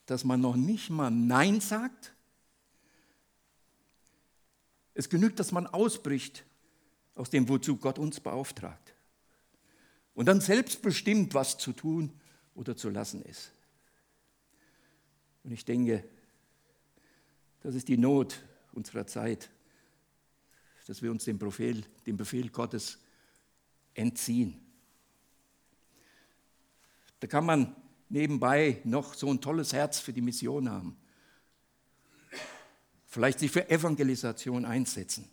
[0.05, 2.13] dass man noch nicht mal Nein sagt.
[4.93, 6.43] Es genügt, dass man ausbricht
[7.15, 8.93] aus dem, wozu Gott uns beauftragt.
[10.13, 12.11] Und dann selbst bestimmt, was zu tun
[12.53, 13.53] oder zu lassen ist.
[15.43, 16.03] Und ich denke,
[17.61, 19.49] das ist die Not unserer Zeit
[20.87, 22.99] dass wir uns dem Befehl, dem Befehl Gottes
[23.93, 24.59] entziehen.
[27.19, 27.75] Da kann man
[28.09, 30.97] nebenbei noch so ein tolles Herz für die Mission haben.
[33.07, 35.29] Vielleicht sich für Evangelisation einsetzen.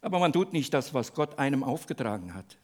[0.00, 2.56] Aber man tut nicht das, was Gott einem aufgetragen hat.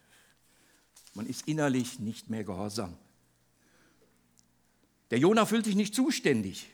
[1.14, 2.96] Man ist innerlich nicht mehr gehorsam.
[5.10, 6.70] Der Jona fühlt sich nicht zuständig.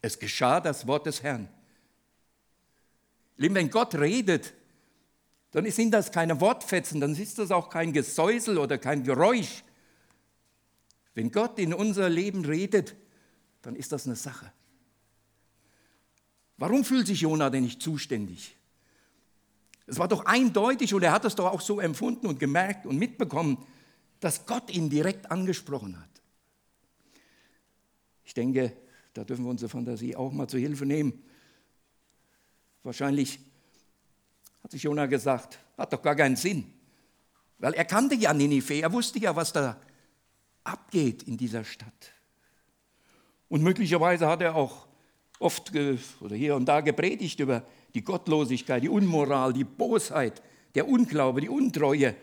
[0.00, 1.48] Es geschah das Wort des Herrn.
[3.36, 4.52] Lieben, wenn Gott redet,
[5.52, 9.62] dann sind das keine Wortfetzen, dann ist das auch kein Gesäusel oder kein Geräusch.
[11.14, 12.96] Wenn Gott in unser Leben redet,
[13.60, 14.50] dann ist das eine Sache.
[16.56, 18.56] Warum fühlt sich Jona denn nicht zuständig?
[19.86, 22.98] Es war doch eindeutig und er hat es doch auch so empfunden und gemerkt und
[22.98, 23.66] mitbekommen,
[24.20, 26.11] dass Gott ihn direkt angesprochen hat.
[28.32, 28.74] Ich denke,
[29.12, 31.22] da dürfen wir unsere Fantasie auch mal zur Hilfe nehmen.
[32.82, 33.38] Wahrscheinlich
[34.64, 36.64] hat sich Jona gesagt, hat doch gar keinen Sinn.
[37.58, 39.78] Weil er kannte ja Ninive, er wusste ja, was da
[40.64, 42.14] abgeht in dieser Stadt.
[43.50, 44.86] Und möglicherweise hat er auch
[45.38, 45.70] oft
[46.22, 50.40] oder hier und da gepredigt über die Gottlosigkeit, die Unmoral, die Bosheit,
[50.74, 52.16] der Unglaube, die Untreue,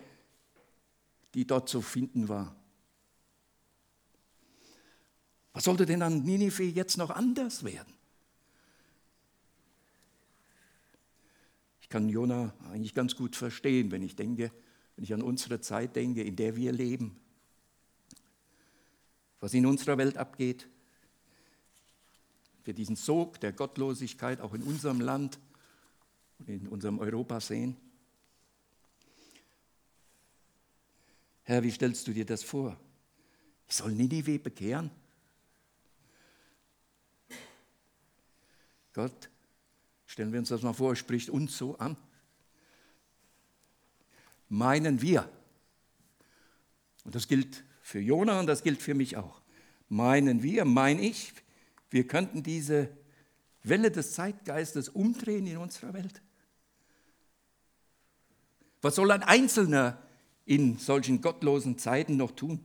[1.34, 2.56] die dort zu finden war.
[5.52, 7.92] Was sollte denn an Ninive jetzt noch anders werden?
[11.90, 14.52] kann Jona eigentlich ganz gut verstehen, wenn ich denke,
[14.96, 17.16] wenn ich an unsere Zeit denke, in der wir leben.
[19.40, 20.68] Was in unserer Welt abgeht,
[22.64, 25.40] wir diesen Sog der Gottlosigkeit auch in unserem Land
[26.38, 27.76] und in unserem Europa sehen.
[31.42, 32.78] Herr, wie stellst du dir das vor?
[33.66, 34.90] Ich soll Ninive bekehren?
[38.92, 39.30] Gott,
[40.10, 41.96] Stellen wir uns das mal vor, spricht uns so an.
[44.48, 45.30] Meinen wir,
[47.04, 49.40] und das gilt für Jona und das gilt für mich auch,
[49.88, 51.32] meinen wir, mein ich,
[51.90, 52.90] wir könnten diese
[53.62, 56.22] Welle des Zeitgeistes umdrehen in unserer Welt?
[58.82, 60.02] Was soll ein Einzelner
[60.44, 62.64] in solchen gottlosen Zeiten noch tun?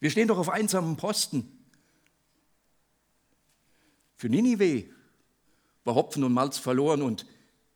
[0.00, 1.55] Wir stehen doch auf einsamen Posten.
[4.16, 4.88] Für Ninive
[5.84, 7.02] war Hopfen und Malz verloren.
[7.02, 7.26] Und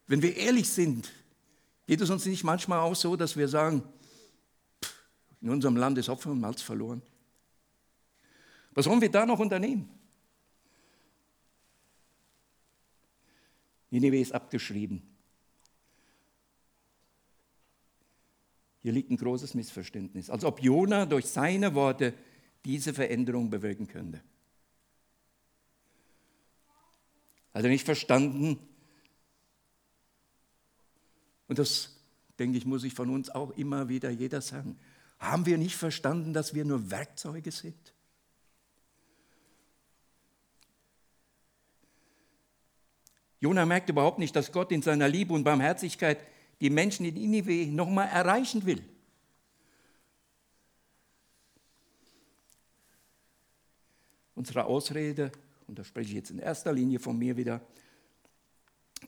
[0.06, 1.12] wenn wir ehrlich sind,
[1.86, 3.82] geht es uns nicht manchmal auch so, dass wir sagen,
[5.40, 7.02] in unserem Land ist Hopfen und Malz verloren.
[8.72, 9.88] Was sollen wir da noch unternehmen?
[13.90, 15.02] Nineveh ist abgeschrieben.
[18.82, 22.14] Hier liegt ein großes Missverständnis, als ob Jona durch seine Worte
[22.64, 24.22] diese Veränderung bewirken könnte.
[27.52, 28.58] Hat er nicht verstanden?
[31.48, 31.96] Und das,
[32.38, 34.78] denke ich, muss ich von uns auch immer wieder jeder sagen.
[35.18, 37.92] Haben wir nicht verstanden, dass wir nur Werkzeuge sind?
[43.40, 46.18] Jona merkt überhaupt nicht, dass Gott in seiner Liebe und Barmherzigkeit
[46.60, 48.84] die Menschen in Ninive nochmal erreichen will.
[54.34, 55.32] Unsere Ausrede,
[55.70, 57.64] und da spreche ich jetzt in erster Linie von mir wieder,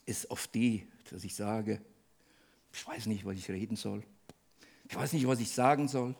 [0.07, 1.83] ist oft die, dass ich sage,
[2.73, 4.05] ich weiß nicht, was ich reden soll.
[4.89, 6.15] Ich weiß nicht, was ich sagen soll.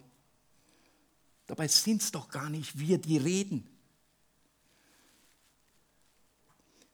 [1.47, 3.69] Dabei sind es doch gar nicht wir, die reden.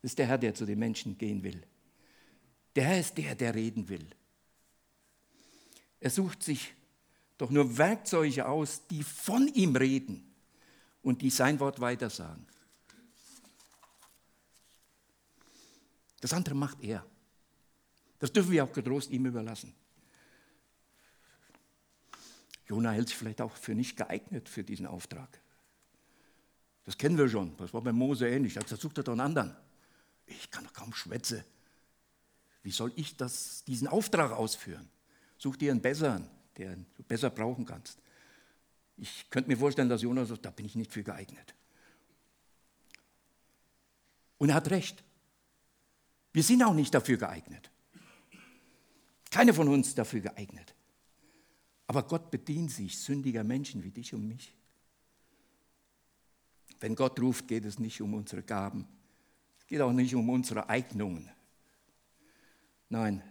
[0.02, 1.62] Das ist der Herr, der zu den Menschen gehen will.
[2.76, 4.06] Der Herr ist der, der reden will.
[6.00, 6.74] Er sucht sich
[7.38, 10.34] doch nur Werkzeuge aus, die von ihm reden
[11.00, 12.46] und die sein Wort weitersagen.
[16.20, 17.04] Das andere macht er.
[18.18, 19.74] Das dürfen wir auch getrost ihm überlassen.
[22.66, 25.40] Jona hält sich vielleicht auch für nicht geeignet für diesen Auftrag.
[26.84, 27.56] Das kennen wir schon.
[27.56, 28.54] Das war bei Mose ähnlich.
[28.54, 29.56] Da sucht er doch einen anderen.
[30.26, 31.44] Ich kann doch kaum schwätzen.
[32.62, 34.88] Wie soll ich das, diesen Auftrag ausführen?
[35.38, 37.98] Such dir einen besseren, den du besser brauchen kannst.
[38.96, 41.54] Ich könnte mir vorstellen, dass Jonas sagt, da bin ich nicht für geeignet.
[44.36, 45.04] Und er hat recht.
[46.32, 47.70] Wir sind auch nicht dafür geeignet.
[49.30, 50.74] Keine von uns dafür geeignet.
[51.86, 54.54] Aber Gott bedient sich sündiger Menschen wie dich und mich.
[56.80, 58.86] Wenn Gott ruft, geht es nicht um unsere Gaben.
[59.58, 61.28] Es geht auch nicht um unsere Eignungen.
[62.88, 63.22] Nein,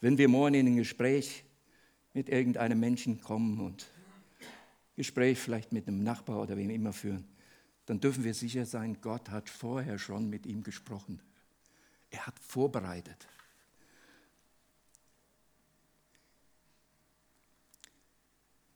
[0.00, 1.44] wenn wir morgen in ein Gespräch
[2.14, 3.86] mit irgendeinem Menschen kommen und
[4.96, 7.28] Gespräch vielleicht mit einem Nachbar oder wem immer führen,
[7.86, 11.20] dann dürfen wir sicher sein, Gott hat vorher schon mit ihm gesprochen.
[12.10, 13.26] Er hat vorbereitet.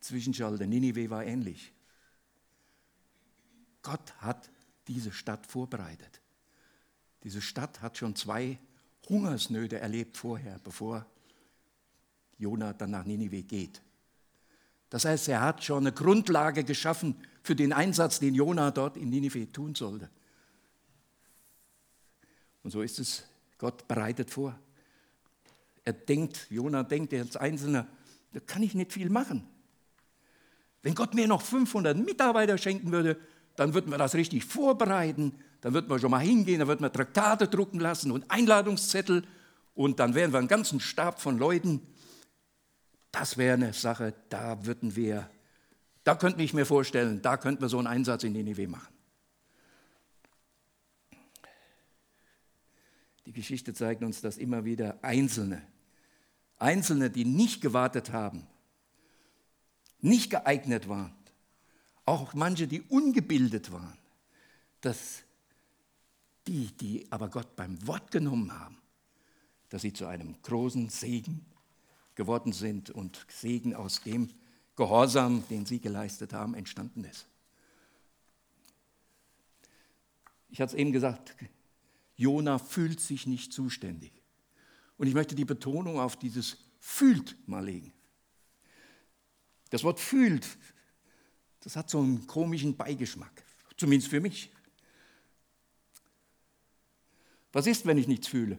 [0.01, 1.73] Zwischenschalter Ninive war ähnlich.
[3.83, 4.51] Gott hat
[4.87, 6.21] diese Stadt vorbereitet.
[7.23, 8.59] Diese Stadt hat schon zwei
[9.09, 11.07] Hungersnöte erlebt vorher, bevor
[12.39, 13.81] Jona dann nach Ninive geht.
[14.91, 19.09] Das heißt, er hat schon eine Grundlage geschaffen für den Einsatz, den Jona dort in
[19.11, 20.11] Ninive tun sollte.
[22.65, 23.23] Und so ist es,
[23.59, 24.59] Gott bereitet vor.
[25.85, 27.87] Er denkt, Jona denkt, als Einzelner,
[28.33, 29.47] da kann ich nicht viel machen.
[30.83, 33.19] Wenn Gott mir noch 500 Mitarbeiter schenken würde,
[33.57, 36.93] dann würden wir das richtig vorbereiten, dann würden wir schon mal hingehen, dann würden wir
[36.93, 39.25] Traktate drucken lassen und Einladungszettel
[39.75, 41.81] und dann wären wir einen ganzen Stab von Leuten.
[43.13, 45.31] Das wäre eine Sache, da würden wir,
[46.03, 48.94] da könnte ich mir vorstellen, da könnten wir so einen Einsatz in Nineveh machen.
[53.27, 55.63] Die Geschichte zeigt uns, dass immer wieder Einzelne,
[56.59, 58.47] Einzelne, die nicht gewartet haben,
[60.01, 61.15] nicht geeignet waren,
[62.05, 63.99] auch manche, die ungebildet waren,
[64.81, 65.23] dass
[66.47, 68.77] die, die aber Gott beim Wort genommen haben,
[69.71, 71.45] dass sie zu einem großen Segen
[72.15, 74.31] geworden sind und Segen aus dem
[74.77, 77.27] Gehorsam, den sie geleistet haben, entstanden ist.
[80.51, 81.35] Ich hatte es eben gesagt,
[82.17, 84.13] Jona fühlt sich nicht zuständig.
[84.97, 87.93] Und ich möchte die Betonung auf dieses fühlt mal legen.
[89.71, 90.47] Das Wort fühlt,
[91.61, 93.45] das hat so einen komischen Beigeschmack,
[93.77, 94.53] zumindest für mich.
[97.53, 98.59] Was ist, wenn ich nichts fühle?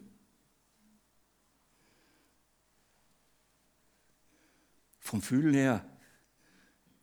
[4.99, 5.87] Vom Fühlen her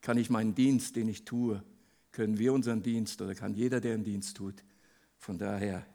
[0.00, 1.62] kann ich meinen Dienst, den ich tue,
[2.10, 4.64] können wir unseren Dienst oder kann jeder, der einen Dienst tut,
[5.18, 5.86] von daher,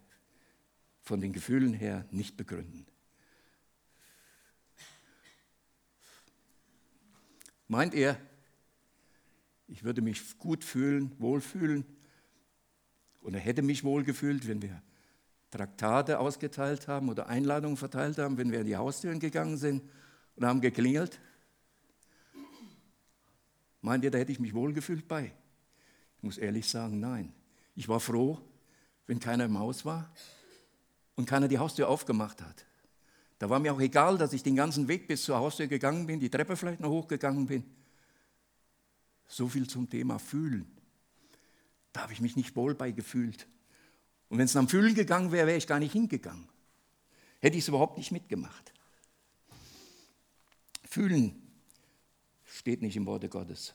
[1.07, 2.85] von den Gefühlen her nicht begründen.
[7.69, 8.19] Meint er,
[9.67, 11.85] ich würde mich gut fühlen, wohlfühlen,
[13.21, 14.81] oder hätte mich wohlgefühlt, wenn wir
[15.49, 19.83] Traktate ausgeteilt haben oder Einladungen verteilt haben, wenn wir in die Haustüren gegangen sind
[20.35, 21.19] und haben geklingelt?
[23.81, 25.33] Meint ihr, da hätte ich mich wohlgefühlt bei?
[26.17, 27.33] Ich muss ehrlich sagen, nein.
[27.75, 28.39] Ich war froh,
[29.05, 30.13] wenn keiner im Haus war
[31.17, 32.65] und keiner die Haustür aufgemacht hat.
[33.39, 36.19] Da war mir auch egal, dass ich den ganzen Weg bis zur Haustür gegangen bin,
[36.19, 37.65] die Treppe vielleicht noch hochgegangen bin.
[39.27, 40.65] So viel zum Thema Fühlen.
[41.91, 43.47] Da habe ich mich nicht wohl bei gefühlt.
[44.29, 46.47] Und wenn es am Fühlen gegangen wäre, wäre ich gar nicht hingegangen.
[47.39, 48.73] Hätte ich es überhaupt nicht mitgemacht.
[50.83, 51.35] Fühlen
[52.45, 53.73] steht nicht im Worte Gottes,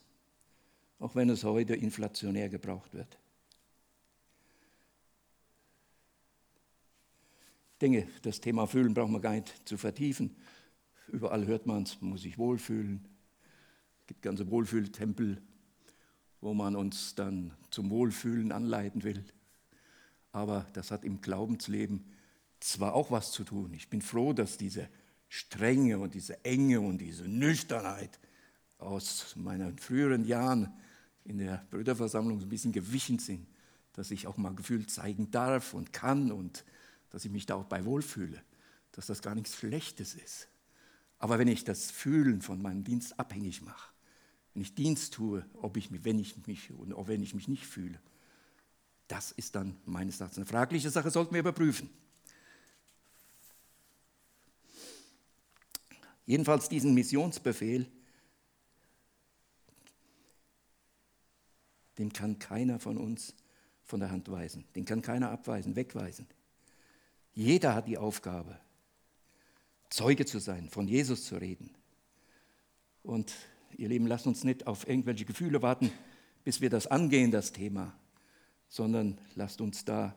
[0.98, 3.18] auch wenn es heute inflationär gebraucht wird.
[7.82, 10.36] Denke, das Thema Fühlen braucht man gar nicht zu vertiefen.
[11.08, 13.04] Überall hört man es, man muss sich wohlfühlen.
[14.00, 15.42] Es gibt ganze Wohlfühltempel,
[16.40, 19.24] wo man uns dann zum Wohlfühlen anleiten will
[20.32, 22.04] aber das hat im Glaubensleben
[22.58, 23.72] zwar auch was zu tun.
[23.74, 24.88] Ich bin froh, dass diese
[25.28, 28.18] Strenge und diese Enge und diese Nüchternheit
[28.78, 30.72] aus meinen früheren Jahren,
[31.24, 33.46] in der Brüderversammlung so ein bisschen gewichen sind,
[33.92, 36.64] dass ich auch mal Gefühl zeigen darf und kann und
[37.12, 38.42] dass ich mich da auch bei wohlfühle,
[38.92, 40.48] dass das gar nichts Schlechtes ist.
[41.18, 43.92] Aber wenn ich das Fühlen von meinem Dienst abhängig mache,
[44.54, 47.48] wenn ich Dienst tue, ob ich mich, wenn ich mich und auch wenn ich mich
[47.48, 48.00] nicht fühle,
[49.08, 51.90] das ist dann meines Erachtens eine fragliche Sache, sollten wir überprüfen.
[56.24, 57.86] Jedenfalls diesen Missionsbefehl,
[61.98, 63.34] den kann keiner von uns
[63.84, 64.64] von der Hand weisen.
[64.74, 66.26] Den kann keiner abweisen, wegweisen.
[67.34, 68.58] Jeder hat die Aufgabe,
[69.88, 71.74] Zeuge zu sein, von Jesus zu reden.
[73.02, 73.32] Und
[73.76, 75.90] ihr Lieben, lasst uns nicht auf irgendwelche Gefühle warten,
[76.44, 77.94] bis wir das angehen, das Thema,
[78.68, 80.14] sondern lasst uns da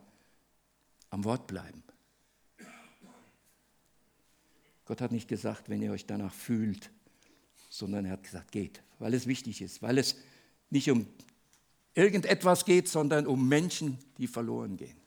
[1.10, 1.84] am Wort bleiben.
[4.86, 6.92] Gott hat nicht gesagt, wenn ihr euch danach fühlt,
[7.70, 10.16] sondern er hat gesagt, geht, weil es wichtig ist, weil es
[10.70, 11.08] nicht um
[11.96, 15.05] irgendetwas geht, sondern um Menschen, die verloren gehen.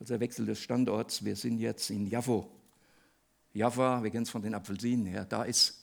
[0.00, 1.22] Kurzer Wechsel des Standorts.
[1.26, 2.50] Wir sind jetzt in Jaffo.
[3.52, 5.78] Jaffa, wir kennen es von den Apfelsinen her, da ist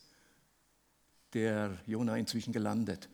[1.33, 3.07] der Jona inzwischen gelandet.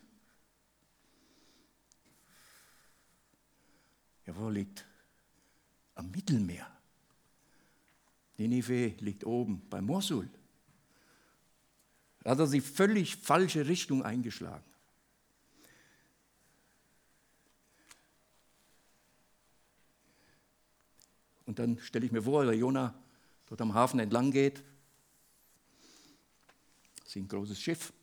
[4.26, 4.86] Jaffo liegt
[5.96, 6.72] am Mittelmeer.
[8.38, 10.30] Ninive liegt oben bei Mosul.
[12.22, 14.73] Da hat er sie völlig falsche Richtung eingeschlagen.
[21.54, 22.96] Und dann stelle ich mir vor, der Jona
[23.46, 24.64] dort am Hafen entlang geht.
[26.96, 27.94] Das ist ein großes Schiff.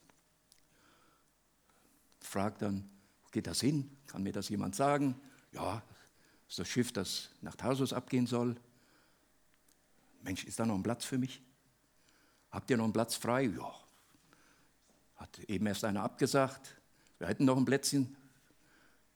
[2.20, 2.88] Fragt dann,
[3.24, 3.90] wo geht das hin?
[4.06, 5.20] Kann mir das jemand sagen?
[5.50, 5.82] Ja,
[6.44, 8.54] das ist das Schiff, das nach Tarsus abgehen soll.
[10.22, 11.42] Mensch, ist da noch ein Platz für mich?
[12.52, 13.46] Habt ihr noch einen Platz frei?
[13.46, 13.74] Ja,
[15.16, 16.76] hat eben erst einer abgesagt.
[17.18, 18.16] Wir hätten noch ein Plätzchen.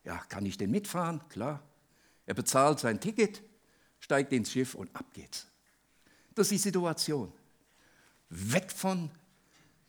[0.03, 1.25] Ja, kann ich denn mitfahren?
[1.29, 1.63] Klar.
[2.25, 3.41] Er bezahlt sein Ticket,
[4.05, 5.47] steigt ins Schiff und ab geht's.
[6.35, 7.33] Das ist die Situation.
[8.29, 9.09] Weg von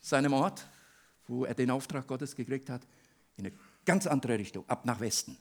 [0.00, 0.66] seinem Ort,
[1.28, 2.80] wo er den Auftrag Gottes gekriegt hat,
[3.36, 3.54] in eine
[3.84, 5.36] ganz andere Richtung, ab nach Westen.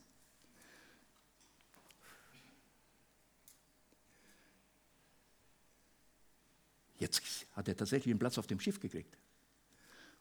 [6.97, 7.21] Jetzt
[7.53, 9.17] hat er tatsächlich einen Platz auf dem Schiff gekriegt.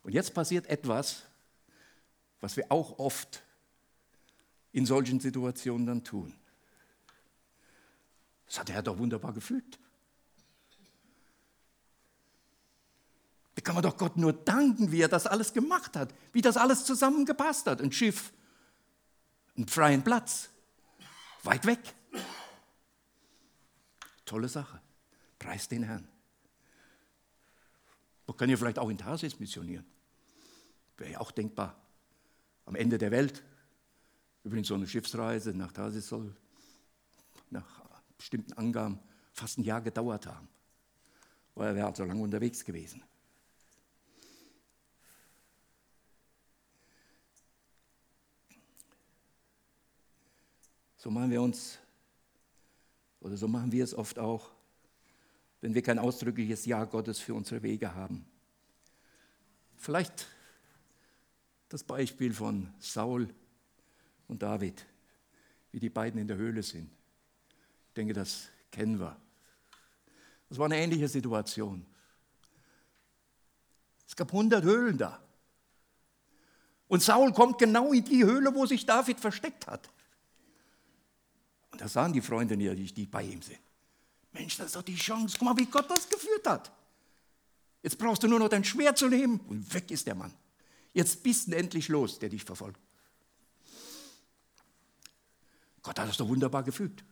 [0.04, 1.24] Und jetzt passiert etwas,
[2.40, 3.42] was wir auch oft
[4.70, 6.34] in solchen Situationen dann tun.
[8.46, 9.78] Das hat der Herr doch wunderbar gefügt.
[13.54, 16.56] Da kann man doch Gott nur danken, wie er das alles gemacht hat, wie das
[16.56, 17.80] alles zusammengepasst hat.
[17.80, 18.32] Ein Schiff,
[19.56, 20.50] einen freien Platz,
[21.44, 21.94] weit weg.
[24.24, 24.80] Tolle Sache.
[25.38, 26.08] Preis den Herrn.
[28.26, 29.84] Man kann ja vielleicht auch in Tarsis missionieren.
[30.96, 31.78] Wäre ja auch denkbar.
[32.64, 33.42] Am Ende der Welt,
[34.42, 36.34] übrigens so eine Schiffsreise nach Tarsis soll
[37.50, 37.83] nach
[38.24, 38.98] bestimmten Angaben
[39.34, 40.48] fast ein Jahr gedauert haben,
[41.54, 43.02] weil er wäre halt so lange unterwegs gewesen.
[50.96, 51.78] So machen wir uns,
[53.20, 54.50] oder so machen wir es oft auch,
[55.60, 58.24] wenn wir kein ausdrückliches Ja Gottes für unsere Wege haben.
[59.76, 60.28] Vielleicht
[61.68, 63.28] das Beispiel von Saul
[64.28, 64.86] und David,
[65.72, 66.90] wie die beiden in der Höhle sind.
[67.94, 69.16] Ich denke, das kennen wir.
[70.48, 71.86] Das war eine ähnliche Situation.
[74.04, 75.22] Es gab 100 Höhlen da.
[76.88, 79.88] Und Saul kommt genau in die Höhle, wo sich David versteckt hat.
[81.70, 83.60] Und da sahen die Freunde nicht, die bei ihm sind.
[84.32, 85.36] Mensch, das ist doch die Chance.
[85.38, 86.72] Guck mal, wie Gott das geführt hat.
[87.80, 90.34] Jetzt brauchst du nur noch dein Schwert zu nehmen und weg ist der Mann.
[90.92, 92.80] Jetzt bist du endlich los, der dich verfolgt.
[95.80, 97.04] Gott hat das doch wunderbar gefügt.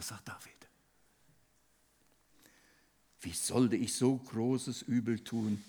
[0.00, 0.66] Was sagt David?
[3.20, 5.62] Wie sollte ich so großes Übel tun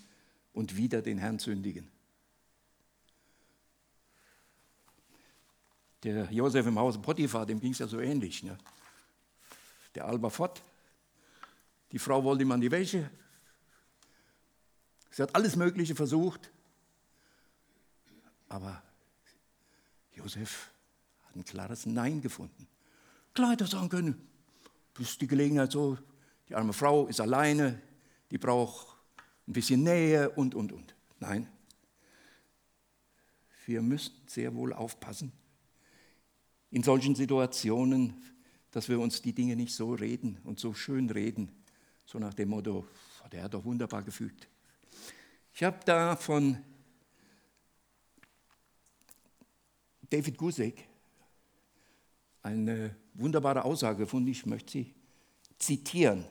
[0.54, 1.86] und wieder den Herrn sündigen?
[6.02, 8.42] Der Josef im Hause Potiphar, dem ging es ja so ähnlich.
[8.42, 8.56] Ne?
[9.96, 10.62] Der Alba fort.
[11.90, 13.10] Die Frau wollte ihm an die Wäsche.
[15.10, 16.50] Sie hat alles Mögliche versucht.
[18.48, 18.82] Aber
[20.14, 20.70] Josef
[21.26, 22.66] hat ein klares Nein gefunden.
[23.34, 24.28] Kleider sagen können.
[24.94, 25.98] Das ist die Gelegenheit so,
[26.48, 27.80] die arme Frau ist alleine,
[28.30, 28.96] die braucht
[29.46, 30.94] ein bisschen Nähe und, und, und.
[31.18, 31.48] Nein,
[33.66, 35.32] wir müssen sehr wohl aufpassen
[36.70, 38.14] in solchen Situationen,
[38.70, 41.50] dass wir uns die Dinge nicht so reden und so schön reden,
[42.06, 42.86] so nach dem Motto,
[43.30, 44.48] der hat doch wunderbar gefügt.
[45.54, 46.58] Ich habe da von
[50.08, 50.88] David Gusek
[52.42, 54.94] eine wunderbare Aussage gefunden, ich möchte sie
[55.58, 56.24] zitieren.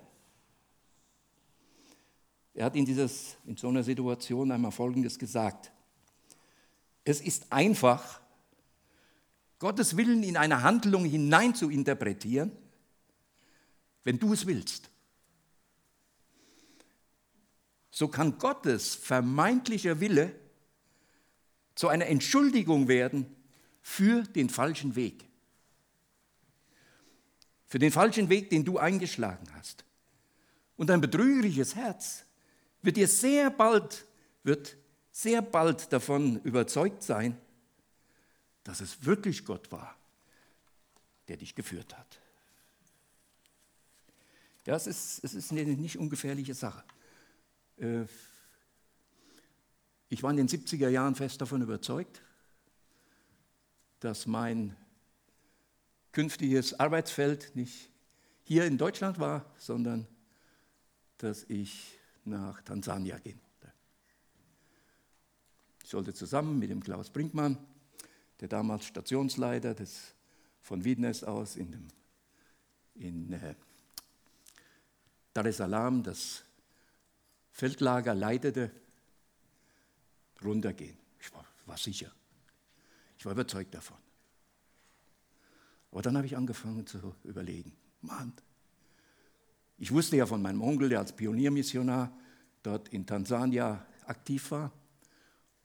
[2.53, 5.71] Er hat in, dieses, in so einer Situation einmal Folgendes gesagt.
[7.03, 8.19] Es ist einfach,
[9.59, 12.51] Gottes Willen in eine Handlung hinein zu interpretieren,
[14.03, 14.89] wenn du es willst.
[17.89, 20.33] So kann Gottes vermeintlicher Wille
[21.75, 23.25] zu einer Entschuldigung werden
[23.81, 25.30] für den falschen Weg.
[27.71, 29.85] Für den falschen Weg, den du eingeschlagen hast.
[30.75, 32.25] Und ein betrügerisches Herz
[32.81, 34.05] wird dir sehr bald,
[34.43, 34.75] wird
[35.13, 37.39] sehr bald davon überzeugt sein,
[38.65, 39.95] dass es wirklich Gott war,
[41.29, 42.19] der dich geführt hat.
[44.65, 46.83] Ja, es ist, es ist eine nicht ungefährliche Sache.
[47.77, 48.03] Äh,
[50.09, 52.21] ich war in den 70er Jahren fest davon überzeugt,
[54.01, 54.75] dass mein
[56.11, 57.89] künftiges Arbeitsfeld nicht
[58.43, 60.07] hier in Deutschland war, sondern
[61.17, 63.73] dass ich nach Tansania gehen wollte.
[65.83, 67.57] Ich sollte zusammen mit dem Klaus Brinkmann,
[68.39, 70.15] der damals Stationsleiter des,
[70.61, 71.87] von Wiednes aus in, dem,
[72.95, 73.55] in äh,
[75.33, 76.43] Dar es Salaam das
[77.51, 78.71] Feldlager leitete,
[80.43, 80.97] runtergehen.
[81.19, 82.11] Ich war, war sicher.
[83.17, 83.97] Ich war überzeugt davon.
[85.91, 88.33] Aber dann habe ich angefangen zu überlegen, Mann,
[89.77, 92.15] ich wusste ja von meinem Onkel, der als Pioniermissionar
[92.63, 94.71] dort in Tansania aktiv war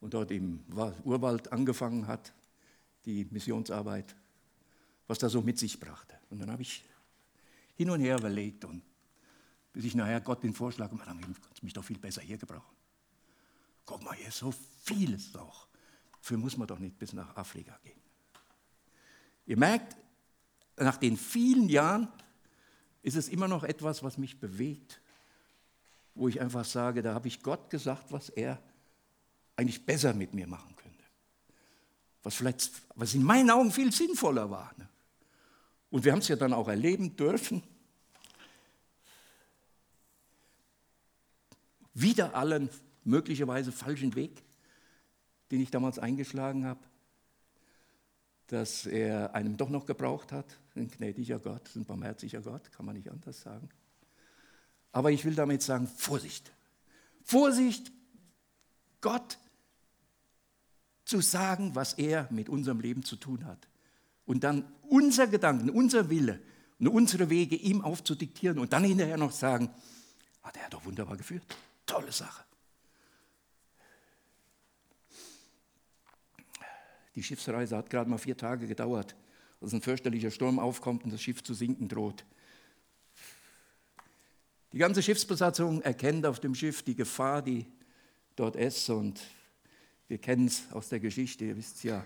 [0.01, 0.65] und dort im
[1.05, 2.33] Urwald angefangen hat,
[3.05, 4.17] die Missionsarbeit,
[5.07, 6.19] was da so mit sich brachte.
[6.31, 6.85] Und dann habe ich
[7.75, 8.83] hin und her überlegt und
[9.73, 12.75] bis ich nachher Gott den Vorschlag gemacht habe, kannst mich doch viel besser hier gebrauchen.
[13.85, 14.53] Guck mal, hier ist so
[14.83, 15.69] vieles auch.
[16.23, 18.01] Dafür muss man doch nicht bis nach Afrika gehen.
[19.45, 19.95] Ihr merkt,
[20.77, 22.09] nach den vielen Jahren
[23.03, 25.01] ist es immer noch etwas, was mich bewegt,
[26.15, 28.61] wo ich einfach sage, da habe ich Gott gesagt, was er
[29.57, 31.05] eigentlich besser mit mir machen könnte.
[32.23, 34.73] Was vielleicht, was in meinen Augen viel sinnvoller war.
[34.77, 34.89] Ne?
[35.91, 37.63] Und wir haben es ja dann auch erleben dürfen.
[41.95, 42.69] Wieder allen
[43.05, 44.43] möglicherweise falschen Weg,
[45.51, 46.81] den ich damals eingeschlagen habe,
[48.49, 50.59] dass er einem doch noch gebraucht hat.
[50.75, 53.69] Ein gnädiger Gott, ein barmherziger Gott, kann man nicht anders sagen.
[54.93, 56.53] Aber ich will damit sagen, Vorsicht.
[57.23, 57.93] Vorsicht,
[59.01, 59.39] Gott
[61.05, 63.69] zu sagen, was er mit unserem Leben zu tun hat.
[64.27, 66.41] Und dann unser Gedanken, unser Wille
[66.79, 69.71] und unsere Wege ihm aufzudiktieren und dann hinterher noch sagen,
[70.43, 71.45] ah, hat doch wunderbar geführt.
[71.87, 72.45] Tolle Sache.
[77.17, 79.17] Die Schiffsreise hat gerade mal vier Tage gedauert,
[79.61, 82.25] als ein fürchterlicher Sturm aufkommt und das Schiff zu sinken droht.
[84.73, 87.65] Die ganze Schiffsbesatzung erkennt auf dem Schiff die Gefahr, die
[88.37, 88.91] dort ist.
[88.91, 89.21] Und
[90.09, 92.05] wir kennen es aus der Geschichte, ihr wisst es ja,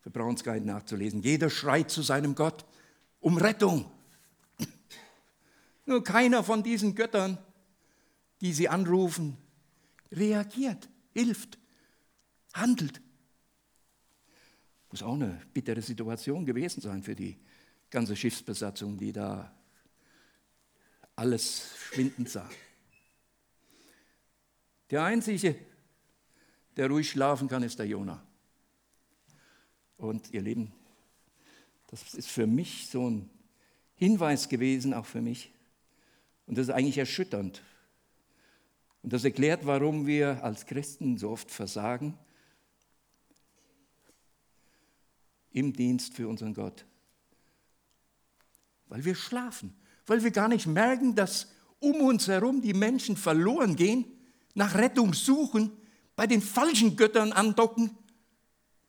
[0.00, 0.10] für
[0.54, 1.22] nicht nachzulesen.
[1.22, 2.64] Jeder schreit zu seinem Gott
[3.18, 3.90] um Rettung.
[5.86, 7.38] Nur keiner von diesen Göttern,
[8.40, 9.36] die sie anrufen,
[10.12, 11.58] reagiert, hilft,
[12.54, 13.00] handelt.
[14.96, 17.36] Muss auch eine bittere Situation gewesen sein für die
[17.90, 19.54] ganze Schiffsbesatzung, die da
[21.14, 22.48] alles schwindend sah.
[24.88, 25.54] Der Einzige,
[26.78, 28.26] der ruhig schlafen kann, ist der Jona.
[29.98, 30.72] Und ihr Lieben,
[31.88, 33.28] das ist für mich so ein
[33.96, 35.52] Hinweis gewesen, auch für mich.
[36.46, 37.60] Und das ist eigentlich erschütternd.
[39.02, 42.18] Und das erklärt, warum wir als Christen so oft versagen
[45.56, 46.86] im Dienst für unseren Gott.
[48.86, 49.74] Weil wir schlafen
[50.06, 51.48] weil wir gar nicht merken, dass
[51.80, 54.06] um uns herum die Menschen verloren gehen,
[54.54, 55.72] nach Rettung suchen,
[56.14, 57.90] bei den falschen Göttern andocken.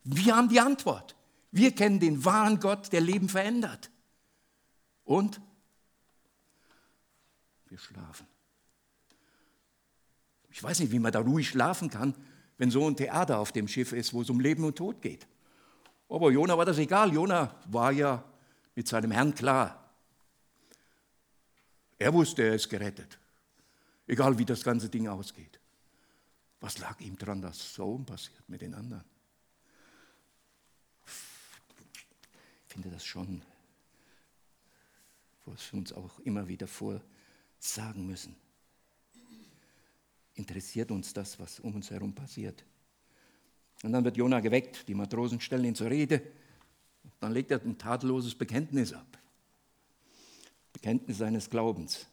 [0.04, 1.16] Wir haben die Antwort.
[1.52, 3.92] Wir kennen den wahren Gott, der Leben verändert.
[5.04, 5.42] Und
[7.66, 8.28] wir schlafen.
[10.50, 12.16] Ich weiß nicht, wie man da ruhig schlafen kann,
[12.58, 15.28] wenn so ein Theater auf dem Schiff ist, wo es um Leben und Tod geht.
[16.10, 17.14] Aber Jona war das egal.
[17.14, 18.24] Jona war ja
[18.76, 19.92] mit seinem Herrn klar.
[22.00, 23.18] Er wusste, er ist gerettet.
[24.06, 25.60] Egal wie das ganze Ding ausgeht.
[26.60, 29.04] Was lag ihm dran, dass so passiert mit den anderen?
[31.06, 33.42] Ich finde das schon,
[35.46, 38.36] was wir uns auch immer wieder vorsagen müssen.
[40.36, 42.64] Interessiert uns das, was um uns herum passiert?
[43.84, 46.22] Und dann wird Jona geweckt, die Matrosen stellen ihn zur Rede
[47.20, 49.18] Dann legt er ein tadelloses Bekenntnis ab.
[50.74, 52.08] Bekenntnis seines Glaubens.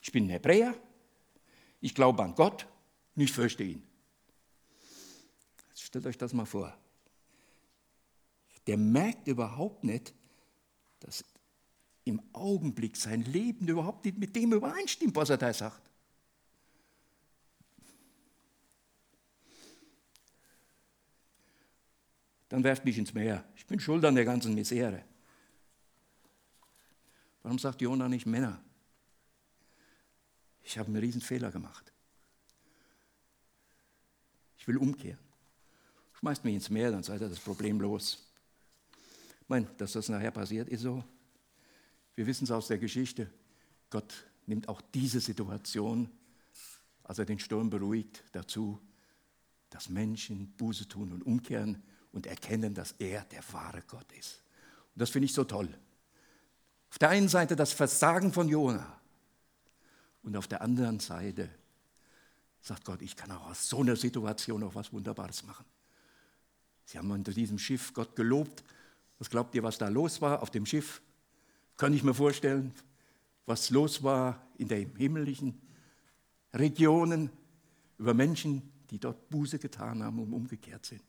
[0.00, 0.74] Ich bin ein Hebräer,
[1.80, 2.66] ich glaube an Gott
[3.14, 3.82] und ich fürchte ihn.
[5.74, 6.76] Stellt euch das mal vor.
[8.66, 10.12] Der merkt überhaupt nicht,
[11.00, 11.24] dass
[12.04, 15.87] im Augenblick sein Leben überhaupt nicht mit dem übereinstimmt, was er da sagt.
[22.48, 23.44] Dann werft mich ins Meer.
[23.56, 25.04] Ich bin schuld an der ganzen Misere.
[27.42, 28.62] Warum sagt Jona nicht Männer?
[30.62, 31.92] Ich habe einen riesen Fehler gemacht.
[34.58, 35.18] Ich will umkehren.
[36.14, 38.26] Schmeißt mich ins Meer, dann seid ihr das Problem los.
[39.40, 41.04] Ich meine, dass das nachher passiert, ist so.
[42.16, 43.30] Wir wissen es aus der Geschichte.
[43.88, 46.10] Gott nimmt auch diese Situation,
[47.04, 48.78] als er den Sturm beruhigt, dazu,
[49.70, 51.82] dass Menschen Buße tun und umkehren
[52.12, 54.42] und erkennen, dass er der wahre Gott ist.
[54.94, 55.68] Und das finde ich so toll.
[56.90, 58.98] Auf der einen Seite das Versagen von Jona
[60.22, 61.50] und auf der anderen Seite
[62.60, 65.64] sagt Gott, ich kann auch aus so einer Situation auch was Wunderbares machen.
[66.84, 68.64] Sie haben unter diesem Schiff Gott gelobt.
[69.18, 71.02] Was glaubt ihr, was da los war auf dem Schiff?
[71.76, 72.72] Kann ich mir vorstellen,
[73.46, 75.60] was los war in den himmlischen
[76.54, 77.30] Regionen
[77.98, 81.02] über Menschen, die dort Buße getan haben und umgekehrt sind,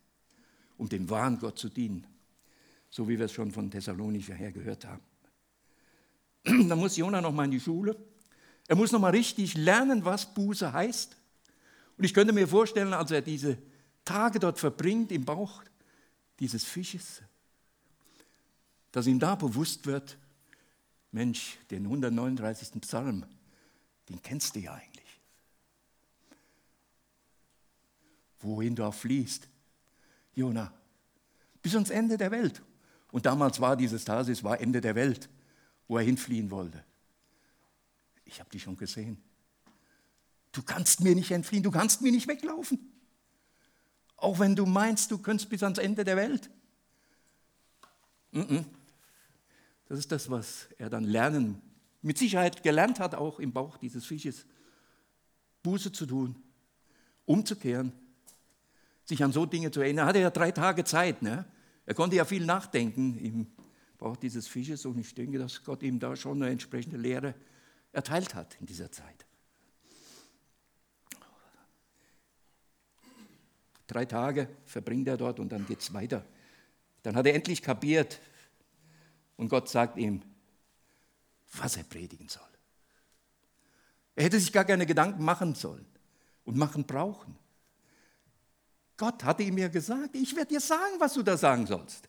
[0.79, 2.07] um dem wahren Gott zu dienen,
[2.89, 5.03] so wie wir es schon von Thessalonicher her gehört haben.
[6.43, 7.95] Dann muss Jona noch mal in die Schule.
[8.67, 11.17] Er muss noch mal richtig lernen, was Buße heißt.
[11.97, 13.57] Und ich könnte mir vorstellen, als er diese
[14.05, 15.63] Tage dort verbringt im Bauch
[16.39, 17.21] dieses Fisches,
[18.93, 20.17] dass ihm da bewusst wird,
[21.11, 22.79] Mensch, den 139.
[22.81, 23.25] Psalm,
[24.07, 25.19] den kennst du ja eigentlich.
[28.39, 29.49] Wohin du auch fließt,
[30.39, 30.73] Jona,
[31.61, 32.61] bis ans Ende der Welt.
[33.11, 35.29] Und damals war dieses Tarsis, war Ende der Welt,
[35.87, 36.83] wo er hinfliehen wollte.
[38.25, 39.21] Ich habe dich schon gesehen.
[40.51, 42.79] Du kannst mir nicht entfliehen, du kannst mir nicht weglaufen.
[44.17, 46.49] Auch wenn du meinst, du könntest bis ans Ende der Welt.
[48.31, 51.61] Das ist das, was er dann lernen,
[52.01, 54.45] mit Sicherheit gelernt hat, auch im Bauch dieses Fisches.
[55.63, 56.35] Buße zu tun,
[57.25, 57.91] umzukehren,
[59.09, 60.05] sich an so Dinge zu erinnern.
[60.05, 61.21] Er hatte ja drei Tage Zeit.
[61.21, 61.45] Ne?
[61.85, 63.47] Er konnte ja viel nachdenken im
[63.97, 67.33] Bauch dieses Fisches und ich denke, dass Gott ihm da schon eine entsprechende Lehre
[67.91, 69.25] erteilt hat in dieser Zeit.
[73.87, 76.23] Drei Tage verbringt er dort und dann geht es weiter.
[77.01, 78.21] Dann hat er endlich kapiert,
[79.35, 80.21] und Gott sagt ihm,
[81.53, 82.43] was er predigen soll.
[84.15, 85.85] Er hätte sich gar keine Gedanken machen sollen
[86.43, 87.38] und machen brauchen.
[88.99, 92.07] Gott hatte ihm ja gesagt, ich werde dir sagen, was du da sagen sollst.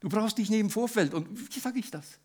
[0.00, 1.14] Du brauchst dich neben Vorfeld.
[1.14, 2.18] Und wie sage ich das?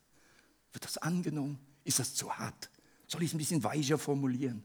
[0.72, 1.60] Wird das angenommen?
[1.84, 2.72] Ist das zu hart?
[3.06, 4.64] Soll ich es ein bisschen weicher formulieren?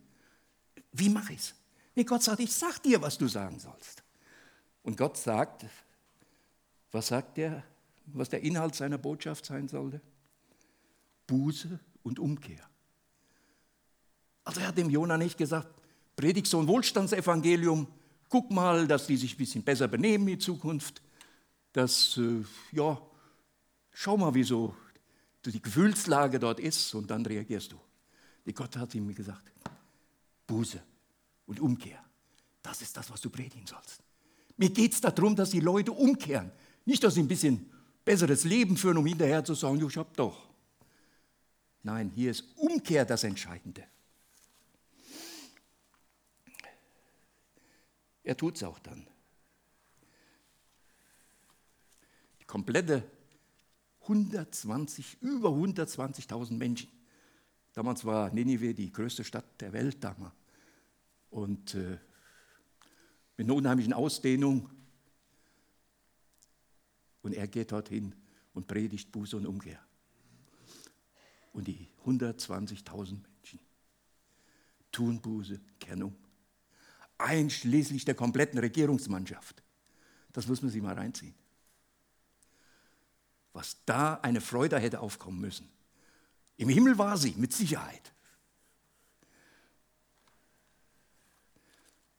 [0.93, 1.55] Wie mache ich es?
[1.95, 4.03] Nee, Gott sagt, ich sag dir, was du sagen sollst.
[4.83, 5.67] Und Gott sagt,
[6.91, 7.63] was sagt er?
[8.07, 10.01] was der Inhalt seiner Botschaft sein sollte?
[11.27, 12.69] Buße und Umkehr.
[14.45, 15.69] Also er hat dem Jona nicht gesagt,
[16.17, 17.87] predig so ein Wohlstandsevangelium,
[18.33, 21.03] guck mal, dass die sich ein bisschen besser benehmen in Zukunft,
[21.75, 22.43] dass, äh,
[22.75, 22.99] ja,
[23.93, 24.75] schau mal, wie so
[25.45, 27.77] die Gefühlslage dort ist und dann reagierst du.
[28.47, 29.53] Die Gott hat ihm gesagt,
[30.47, 30.83] Buße
[31.45, 32.03] und Umkehr,
[32.63, 34.01] das ist das, was du predigen sollst.
[34.57, 36.51] Mir geht es darum, dass die Leute umkehren,
[36.87, 37.71] nicht, dass sie ein bisschen
[38.03, 40.49] besseres Leben führen, um hinterher zu sagen, ich hab doch.
[41.83, 43.85] Nein, hier ist Umkehr das Entscheidende.
[48.25, 49.07] Er tut es auch dann.
[52.41, 53.03] Die komplette
[54.03, 56.91] 120, über 120.000 Menschen.
[57.73, 60.35] Damals war Ninive die größte Stadt der Welt damals.
[61.31, 61.99] Und äh,
[63.37, 64.69] mit einer unheimlichen Ausdehnung
[67.23, 68.15] und er geht dorthin
[68.53, 69.81] und predigt Buße und Umkehr.
[71.53, 73.61] Und die 120.000 Menschen
[74.91, 76.17] tun Buße, kehren um.
[77.23, 79.63] Einschließlich der kompletten Regierungsmannschaft.
[80.33, 81.35] Das muss man sich mal reinziehen.
[83.53, 85.69] Was da eine Freude hätte aufkommen müssen.
[86.57, 88.13] Im Himmel war sie, mit Sicherheit.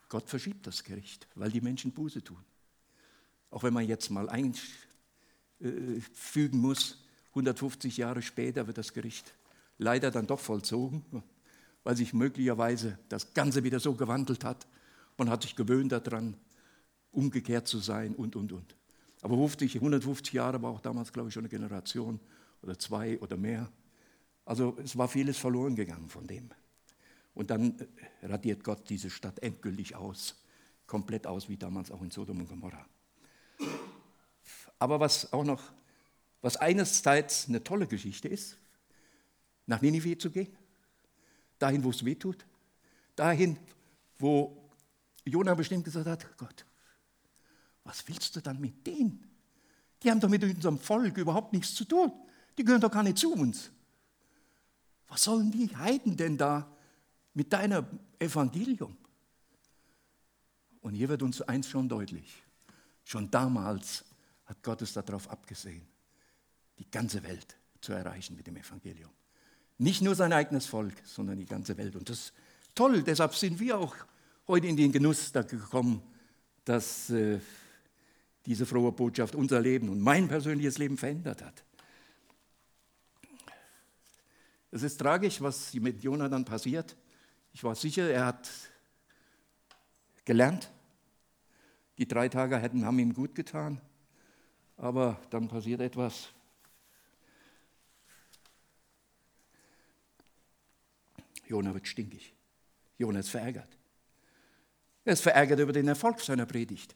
[0.09, 2.43] Gott verschiebt das Gericht, weil die Menschen Buße tun.
[3.49, 4.29] Auch wenn man jetzt mal
[5.63, 6.99] äh, fügen muss.
[7.29, 9.33] 150 Jahre später wird das Gericht
[9.79, 11.23] leider dann doch vollzogen,
[11.83, 14.67] weil sich möglicherweise das Ganze wieder so gewandelt hat.
[15.17, 16.35] Man hat sich gewöhnt daran,
[17.11, 18.75] umgekehrt zu sein und, und, und.
[19.21, 22.19] Aber 50, 150 Jahre war auch damals, glaube ich, schon eine Generation
[22.61, 23.71] oder zwei oder mehr.
[24.45, 26.49] Also es war vieles verloren gegangen von dem.
[27.33, 27.75] Und dann
[28.21, 30.43] radiert Gott diese Stadt endgültig aus,
[30.85, 32.85] komplett aus, wie damals auch in Sodom und Gomorra.
[34.77, 35.61] Aber was auch noch,
[36.41, 38.57] was einerseits eine tolle Geschichte ist,
[39.65, 40.55] nach Ninive zu gehen,
[41.57, 42.45] dahin, wo es weh tut,
[43.15, 43.57] dahin,
[44.19, 44.62] wo
[45.25, 46.65] Jona bestimmt gesagt hat, Gott,
[47.83, 49.29] was willst du dann mit denen?
[50.01, 52.11] Die haben doch mit unserem Volk überhaupt nichts zu tun.
[52.57, 53.71] Die gehören doch gar nicht zu uns.
[55.07, 56.69] Was sollen die Heiden denn da
[57.33, 57.85] mit deinem
[58.19, 58.97] Evangelium?
[60.81, 62.43] Und hier wird uns eins schon deutlich.
[63.05, 64.03] Schon damals
[64.45, 65.87] hat Gott es darauf abgesehen,
[66.77, 69.11] die ganze Welt zu erreichen mit dem Evangelium.
[69.77, 71.95] Nicht nur sein eigenes Volk, sondern die ganze Welt.
[71.95, 72.33] Und das ist
[72.75, 73.95] toll, deshalb sind wir auch
[74.47, 76.01] heute in den Genuss gekommen,
[76.65, 77.39] dass äh,
[78.45, 81.63] diese frohe Botschaft unser Leben und mein persönliches Leben verändert hat.
[84.71, 86.97] Es ist tragisch, was mit Jonathan passiert.
[87.53, 88.49] Ich war sicher, er hat
[90.25, 90.71] gelernt.
[91.97, 93.79] Die drei Tage hätten, haben ihm gut getan.
[94.77, 96.29] Aber dann passiert etwas.
[101.45, 102.33] Jona wird stinkig.
[102.97, 103.77] Jona ist verärgert.
[105.05, 106.95] Er ist verärgert über den Erfolg seiner Predigt.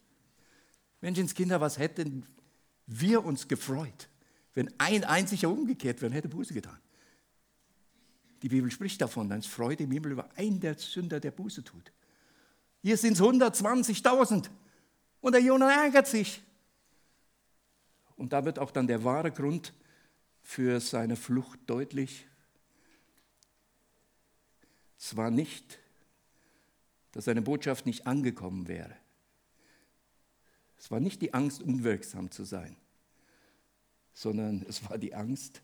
[1.02, 2.26] Menschenskinder, was hätten
[2.86, 4.10] wir uns gefreut,
[4.54, 6.80] wenn ein einziger umgekehrt wäre und hätte Buße getan?
[8.42, 11.64] Die Bibel spricht davon, dann ist Freude im Himmel über einen der Sünder, der Buße
[11.64, 11.92] tut.
[12.82, 14.50] Hier sind es 120.000
[15.22, 16.42] und der Jonah ärgert sich.
[18.16, 19.74] Und da wird auch dann der wahre Grund
[20.42, 22.26] für seine Flucht deutlich.
[24.98, 25.80] Es war nicht,
[27.18, 28.96] dass seine Botschaft nicht angekommen wäre.
[30.78, 32.76] Es war nicht die Angst, unwirksam zu sein,
[34.14, 35.64] sondern es war die Angst,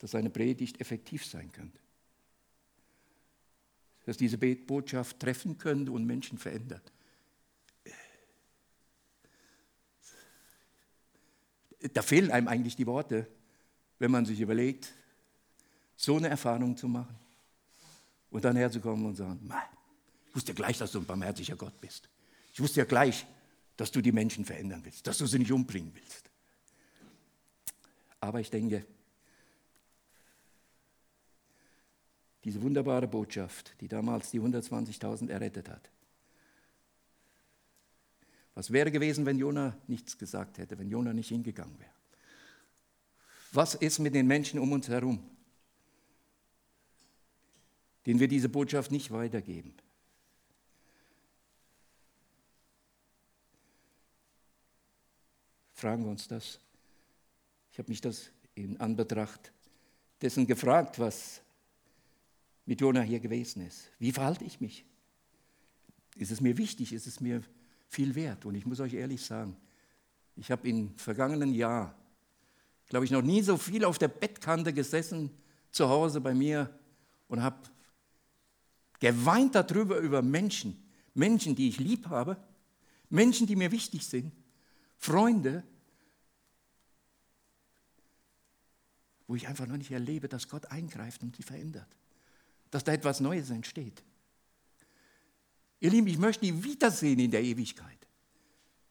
[0.00, 1.78] dass seine Predigt effektiv sein könnte.
[4.06, 6.90] Dass diese Botschaft treffen könnte und Menschen verändert.
[11.92, 13.28] Da fehlen einem eigentlich die Worte,
[14.00, 14.92] wenn man sich überlegt,
[15.94, 17.27] so eine Erfahrung zu machen
[18.30, 19.50] und dann herzukommen und sagen,
[20.28, 22.08] ich wusste gleich, dass du ein barmherziger Gott bist.
[22.52, 23.26] Ich wusste ja gleich,
[23.76, 26.30] dass du die Menschen verändern willst, dass du sie nicht umbringen willst.
[28.20, 28.84] Aber ich denke,
[32.44, 35.90] diese wunderbare Botschaft, die damals die 120.000 errettet hat,
[38.54, 41.92] was wäre gewesen, wenn Jona nichts gesagt hätte, wenn Jona nicht hingegangen wäre?
[43.52, 45.22] Was ist mit den Menschen um uns herum,
[48.08, 49.74] denen wir diese Botschaft nicht weitergeben?
[55.74, 56.58] Fragen wir uns das.
[57.70, 59.52] Ich habe mich das in Anbetracht
[60.22, 61.42] dessen gefragt, was
[62.64, 63.90] mit Jonah hier gewesen ist.
[63.98, 64.86] Wie verhalte ich mich?
[66.16, 66.94] Ist es mir wichtig?
[66.94, 67.42] Ist es mir
[67.90, 68.46] viel wert?
[68.46, 69.54] Und ich muss euch ehrlich sagen,
[70.34, 71.94] ich habe im vergangenen Jahr,
[72.86, 75.30] glaube ich, noch nie so viel auf der Bettkante gesessen
[75.70, 76.74] zu Hause bei mir
[77.28, 77.58] und habe
[78.98, 80.82] geweint darüber über Menschen,
[81.14, 82.36] Menschen, die ich lieb habe,
[83.10, 84.32] Menschen, die mir wichtig sind,
[84.96, 85.64] Freunde,
[89.26, 91.88] wo ich einfach noch nicht erlebe, dass Gott eingreift und sie verändert,
[92.70, 94.02] dass da etwas Neues entsteht.
[95.80, 98.06] Ihr Lieben, ich möchte die wiedersehen in der Ewigkeit.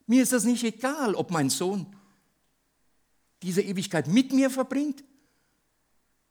[0.05, 1.93] Mir ist das nicht egal, ob mein Sohn
[3.41, 5.03] diese Ewigkeit mit mir verbringt,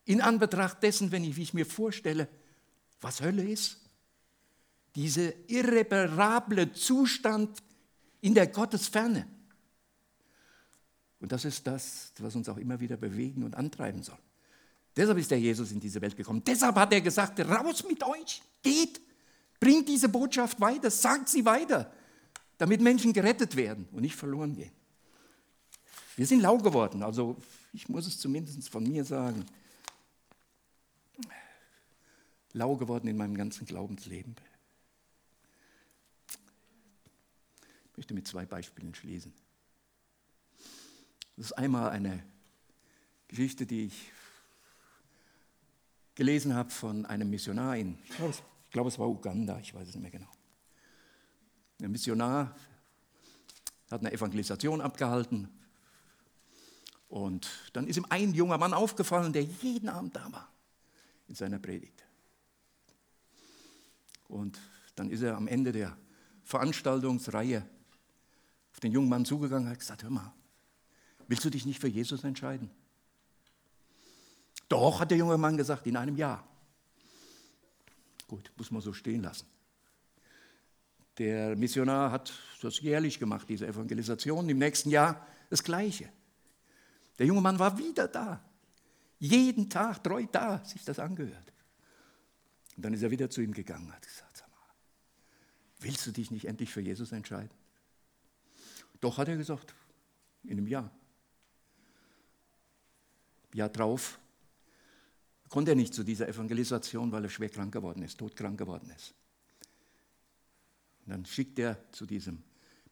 [0.06, 2.28] in Anbetracht dessen, wenn ich, wie ich mir vorstelle,
[3.00, 3.78] was Hölle ist.
[4.94, 7.62] Dieser irreparable Zustand
[8.20, 9.26] in der Gottesferne.
[11.20, 14.18] Und das ist das, was uns auch immer wieder bewegen und antreiben soll.
[14.96, 16.42] Deshalb ist der Jesus in diese Welt gekommen.
[16.44, 19.00] Deshalb hat er gesagt, raus mit euch, geht,
[19.60, 21.92] bringt diese Botschaft weiter, sagt sie weiter,
[22.56, 24.72] damit Menschen gerettet werden und nicht verloren gehen.
[26.16, 27.36] Wir sind lau geworden, also
[27.74, 29.44] ich muss es zumindest von mir sagen,
[32.56, 34.34] lau geworden in meinem ganzen Glaubensleben.
[37.90, 39.32] Ich möchte mit zwei Beispielen schließen.
[41.36, 42.24] Das ist einmal eine
[43.28, 44.12] Geschichte, die ich
[46.14, 50.02] gelesen habe von einem Missionar in, ich glaube, es war Uganda, ich weiß es nicht
[50.02, 50.30] mehr genau.
[51.82, 52.56] Ein Missionar
[53.90, 55.50] hat eine Evangelisation abgehalten
[57.08, 60.50] und dann ist ihm ein junger Mann aufgefallen, der jeden Abend da war
[61.28, 62.05] in seiner Predigt.
[64.28, 64.58] Und
[64.94, 65.96] dann ist er am Ende der
[66.44, 67.64] Veranstaltungsreihe
[68.72, 70.32] auf den jungen Mann zugegangen und hat gesagt, hör mal,
[71.28, 72.70] willst du dich nicht für Jesus entscheiden?
[74.68, 76.46] Doch, hat der junge Mann gesagt, in einem Jahr.
[78.26, 79.46] Gut, muss man so stehen lassen.
[81.18, 84.48] Der Missionar hat das jährlich gemacht, diese Evangelisation.
[84.48, 86.10] Im nächsten Jahr das Gleiche.
[87.18, 88.42] Der junge Mann war wieder da.
[89.18, 91.52] Jeden Tag treu da, sich das angehört.
[92.76, 94.74] Und dann ist er wieder zu ihm gegangen und hat gesagt, sag mal,
[95.80, 97.50] willst du dich nicht endlich für Jesus entscheiden?
[99.00, 99.74] Doch, hat er gesagt,
[100.44, 100.90] in einem Jahr.
[103.52, 104.18] Jahr drauf
[105.48, 109.14] konnte er nicht zu dieser Evangelisation, weil er schwer krank geworden ist, todkrank geworden ist.
[111.04, 112.42] Und dann schickt er zu diesem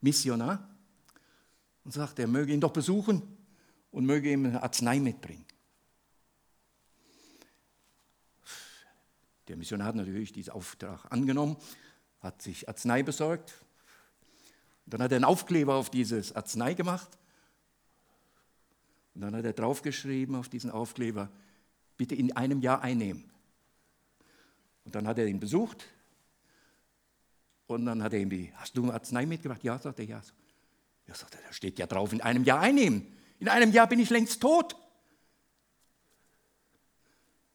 [0.00, 0.68] Missionar
[1.84, 3.22] und sagt, er möge ihn doch besuchen
[3.90, 5.44] und möge ihm eine Arznei mitbringen.
[9.48, 11.56] Der Missionar hat natürlich diesen Auftrag angenommen,
[12.20, 13.54] hat sich Arznei besorgt.
[14.86, 17.18] Dann hat er einen Aufkleber auf dieses Arznei gemacht.
[19.14, 21.30] Und dann hat er draufgeschrieben auf diesen Aufkleber,
[21.96, 23.30] bitte in einem Jahr einnehmen.
[24.84, 25.86] Und dann hat er ihn besucht.
[27.66, 29.62] Und dann hat er ihm die, hast du Arznei mitgebracht?
[29.62, 30.20] Ja, sagt er, ja.
[31.06, 33.06] Ja, sagt er, da steht ja drauf, in einem Jahr einnehmen.
[33.38, 34.76] In einem Jahr bin ich längst tot.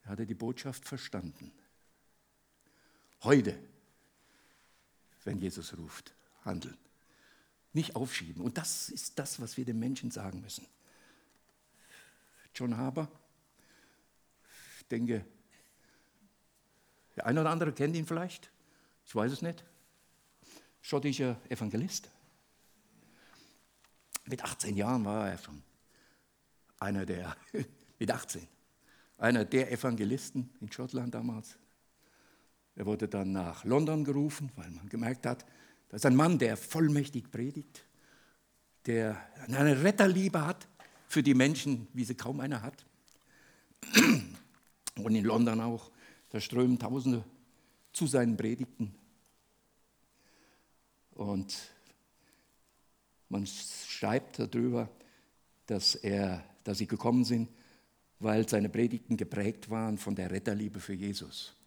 [0.03, 1.51] Er hatte die Botschaft verstanden.
[3.23, 3.57] Heute,
[5.23, 6.13] wenn Jesus ruft,
[6.45, 6.77] handeln.
[7.73, 8.41] Nicht aufschieben.
[8.41, 10.65] Und das ist das, was wir den Menschen sagen müssen.
[12.55, 13.09] John Haber,
[14.79, 15.25] ich denke,
[17.15, 18.49] der eine oder andere kennt ihn vielleicht,
[19.05, 19.63] ich weiß es nicht.
[20.81, 22.09] Schottischer Evangelist.
[24.25, 25.61] Mit 18 Jahren war er schon
[26.79, 27.35] einer der,
[27.99, 28.47] mit 18,
[29.17, 31.57] einer der Evangelisten in Schottland damals.
[32.79, 35.45] Er wurde dann nach London gerufen, weil man gemerkt hat,
[35.89, 37.83] das ist ein Mann, der vollmächtig predigt,
[38.85, 40.65] der eine Retterliebe hat
[41.09, 42.85] für die Menschen, wie sie kaum einer hat.
[44.95, 45.91] Und in London auch,
[46.29, 47.25] da strömen Tausende
[47.91, 48.95] zu seinen Predigten.
[51.15, 51.53] Und
[53.27, 54.89] man schreibt darüber,
[55.65, 57.49] dass, er, dass sie gekommen sind,
[58.19, 61.58] weil seine Predigten geprägt waren von der Retterliebe für Jesus.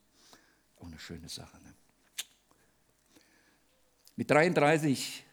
[0.83, 1.57] Auch eine schöne Sache.
[1.63, 1.75] Ne?
[4.17, 5.25] Mit 33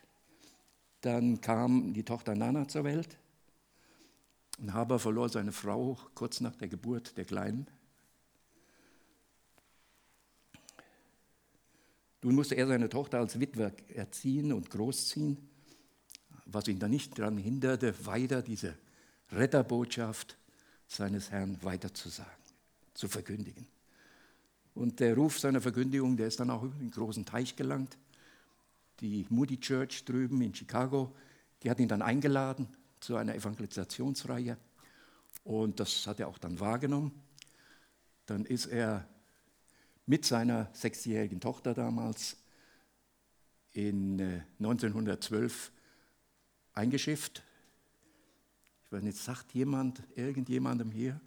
[1.01, 3.17] dann kam die Tochter Nana zur Welt.
[4.59, 7.67] Und Haber verlor seine Frau kurz nach der Geburt der Kleinen.
[12.21, 15.37] Nun musste er seine Tochter als Witwer erziehen und großziehen,
[16.45, 18.77] was ihn dann nicht daran hinderte, weiter diese
[19.31, 20.37] Retterbotschaft
[20.87, 22.43] seines Herrn weiterzusagen,
[22.93, 23.67] zu verkündigen.
[24.79, 27.97] Und der Ruf seiner Verkündigung, der ist dann auch über den großen Teich gelangt.
[29.01, 31.13] Die Moody Church drüben in Chicago,
[31.61, 32.65] die hat ihn dann eingeladen
[33.01, 34.55] zu einer Evangelisationsreihe.
[35.43, 37.11] Und das hat er auch dann wahrgenommen.
[38.25, 39.05] Dann ist er
[40.05, 42.37] mit seiner sechsjährigen Tochter damals
[43.73, 45.73] in 1912
[46.75, 47.43] äh, eingeschifft.
[48.85, 51.19] Ich weiß nicht, sagt jemand, irgendjemandem hier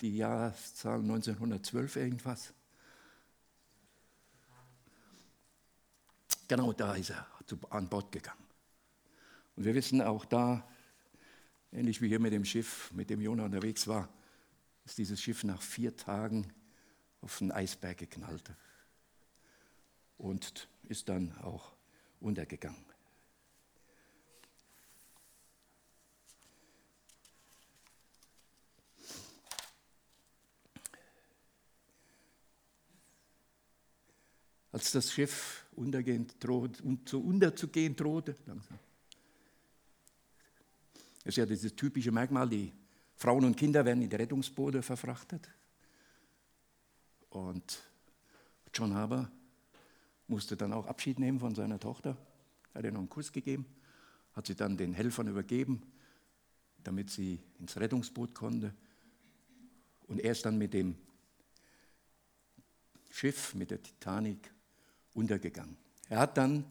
[0.00, 2.54] die Jahreszahl 1912 irgendwas?
[6.48, 7.26] Genau da ist er
[7.68, 8.42] an Bord gegangen.
[9.54, 10.66] Und wir wissen auch da,
[11.72, 14.08] ähnlich wie hier mit dem Schiff, mit dem Jonah unterwegs war,
[14.86, 16.50] ist dieses Schiff nach vier Tagen
[17.20, 18.50] auf den Eisberg geknallt
[20.16, 21.72] und ist dann auch
[22.20, 22.84] untergegangen.
[34.72, 38.78] Als das Schiff untergehen droht, und so unterzugehen drohte, langsam.
[41.24, 42.72] Das ist ja dieses typische Merkmal, die
[43.16, 45.48] Frauen und Kinder werden in die Rettungsboote verfrachtet.
[47.30, 47.80] Und
[48.72, 49.30] John Haber
[50.26, 52.16] musste dann auch Abschied nehmen von seiner Tochter.
[52.72, 53.66] Er hat ihr noch einen Kuss gegeben,
[54.34, 55.82] hat sie dann den Helfern übergeben,
[56.84, 58.72] damit sie ins Rettungsboot konnte.
[60.06, 60.96] Und er ist dann mit dem
[63.10, 64.50] Schiff, mit der Titanic,
[65.18, 65.76] untergegangen.
[66.08, 66.64] Er hat dann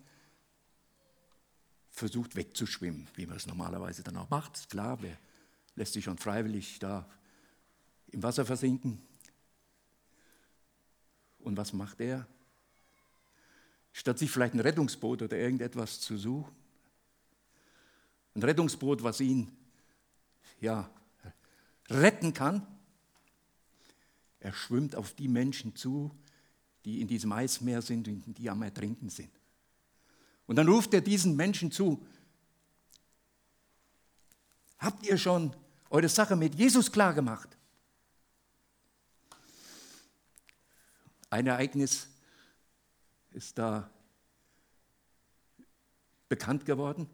[1.91, 4.56] versucht wegzuschwimmen, wie man es normalerweise dann auch macht.
[4.56, 5.18] Ist klar, wer
[5.76, 7.08] lässt sich schon freiwillig da
[8.08, 9.02] im Wasser versinken?
[11.39, 12.28] Und was macht er?
[13.93, 16.56] Statt sich vielleicht ein Rettungsboot oder irgendetwas zu suchen,
[18.36, 19.52] ein Rettungsboot, was ihn
[20.62, 20.89] ja,
[21.89, 22.66] retten kann,
[24.39, 26.12] er schwimmt auf die Menschen zu,
[26.88, 29.29] die in diesem Eismeer sind und die am Ertrinken sind.
[30.45, 32.01] Und dann ruft er diesen Menschen zu,
[34.79, 35.53] Habt ihr schon
[35.89, 37.57] eure Sache mit Jesus klar gemacht?
[41.29, 42.07] Ein Ereignis
[43.31, 43.89] ist da
[46.29, 47.09] bekannt geworden.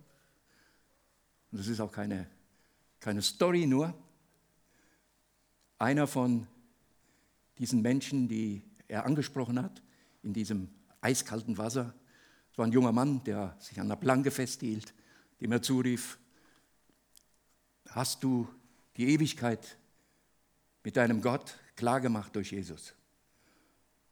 [1.51, 2.27] Und das ist auch keine,
[2.99, 3.91] keine Story nur.
[5.79, 6.45] Einer von
[7.57, 8.61] diesen Menschen, die
[8.93, 9.81] er angesprochen hat,
[10.21, 10.69] in diesem
[11.01, 11.93] eiskalten Wasser,
[12.51, 14.93] es war ein junger Mann, der sich an der Planke festhielt,
[15.41, 16.19] dem er zurief,
[17.89, 18.47] hast du
[18.95, 19.77] die Ewigkeit
[20.83, 22.93] mit deinem Gott klargemacht durch Jesus?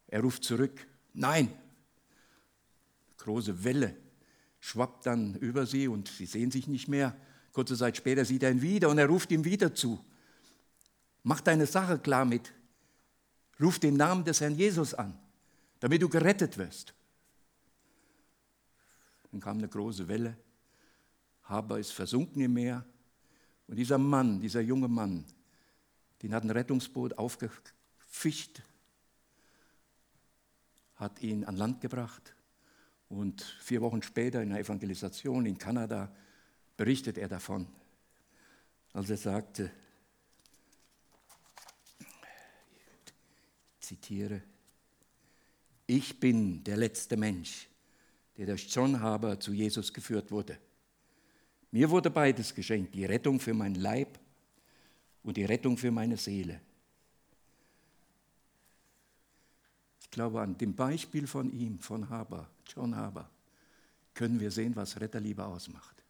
[0.08, 1.54] Er ruft zurück, nein.
[3.18, 3.96] Große Welle
[4.60, 7.16] schwappt dann über sie und sie sehen sich nicht mehr.
[7.54, 10.04] Kurze Zeit später sieht er ihn wieder und er ruft ihm wieder zu.
[11.22, 12.52] Mach deine Sache klar mit.
[13.62, 15.18] Ruf den Namen des Herrn Jesus an,
[15.80, 16.93] damit du gerettet wirst.
[19.32, 20.36] Dann kam eine große Welle.
[21.43, 22.86] Haber ist versunken im Meer.
[23.68, 25.26] Und dieser Mann, dieser junge Mann,
[26.22, 28.62] den hat ein Rettungsboot aufgefischt,
[30.95, 32.36] hat ihn an Land gebracht.
[33.09, 36.14] Und vier Wochen später in der Evangelisation in Kanada
[36.78, 37.68] berichtet er davon,
[38.93, 39.72] als er sagte,
[43.92, 44.42] zitiere,
[45.86, 47.68] ich bin der letzte Mensch,
[48.38, 50.58] der durch John Haber zu Jesus geführt wurde.
[51.72, 54.18] Mir wurde beides geschenkt, die Rettung für mein Leib
[55.24, 56.62] und die Rettung für meine Seele.
[60.00, 63.30] Ich glaube, an dem Beispiel von ihm, von Haber, John Haber,
[64.14, 66.02] können wir sehen, was Retterliebe ausmacht.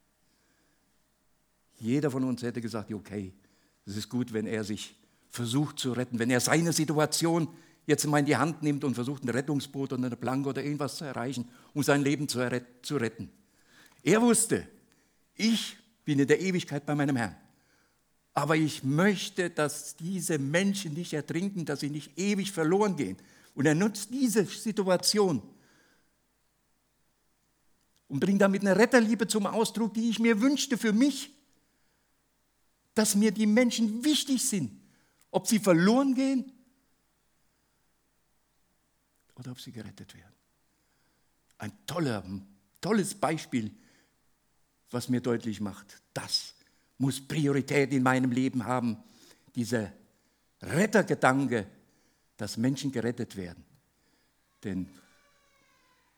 [1.79, 3.33] Jeder von uns hätte gesagt, okay,
[3.87, 4.95] es ist gut, wenn er sich
[5.31, 7.47] versucht zu retten, wenn er seine Situation
[7.85, 10.97] jetzt mal in die Hand nimmt und versucht, ein Rettungsboot oder eine Planke oder irgendwas
[10.97, 12.39] zu erreichen, um sein Leben zu
[12.97, 13.29] retten.
[14.03, 14.67] Er wusste,
[15.35, 17.35] ich bin in der Ewigkeit bei meinem Herrn.
[18.33, 23.17] Aber ich möchte, dass diese Menschen nicht ertrinken, dass sie nicht ewig verloren gehen.
[23.55, 25.41] Und er nutzt diese Situation
[28.07, 31.31] und bringt damit eine Retterliebe zum Ausdruck, die ich mir wünschte für mich,
[32.93, 34.71] dass mir die Menschen wichtig sind,
[35.29, 36.51] ob sie verloren gehen
[39.41, 40.35] oder ob sie gerettet werden.
[41.57, 42.23] Ein toller,
[42.79, 43.71] tolles Beispiel,
[44.91, 46.53] was mir deutlich macht, das
[46.99, 48.97] muss Priorität in meinem Leben haben,
[49.55, 49.91] dieser
[50.61, 51.65] Rettergedanke,
[52.37, 53.65] dass Menschen gerettet werden.
[54.63, 54.87] Denn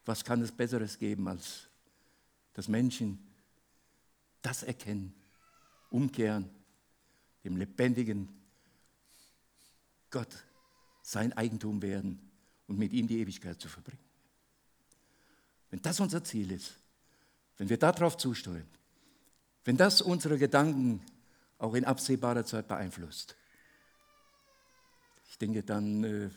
[0.05, 1.67] was kann es Besseres geben, als
[2.53, 3.25] dass Menschen
[4.41, 5.15] das erkennen,
[5.89, 6.49] umkehren,
[7.45, 8.27] dem lebendigen
[10.09, 10.43] Gott
[11.01, 12.32] sein Eigentum werden
[12.73, 14.01] und mit ihm die Ewigkeit zu verbringen.
[15.69, 16.73] Wenn das unser Ziel ist,
[17.59, 18.65] wenn wir darauf zusteuern,
[19.63, 20.99] wenn das unsere Gedanken
[21.59, 23.35] auch in absehbarer Zeit beeinflusst,
[25.29, 26.29] ich denke, dann äh,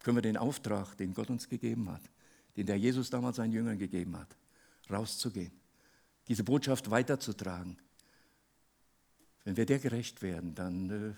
[0.00, 2.02] können wir den Auftrag, den Gott uns gegeben hat,
[2.56, 4.36] den der Jesus damals seinen Jüngern gegeben hat,
[4.90, 5.52] rauszugehen,
[6.26, 7.78] diese Botschaft weiterzutragen.
[9.44, 11.14] Wenn wir der gerecht werden, dann äh,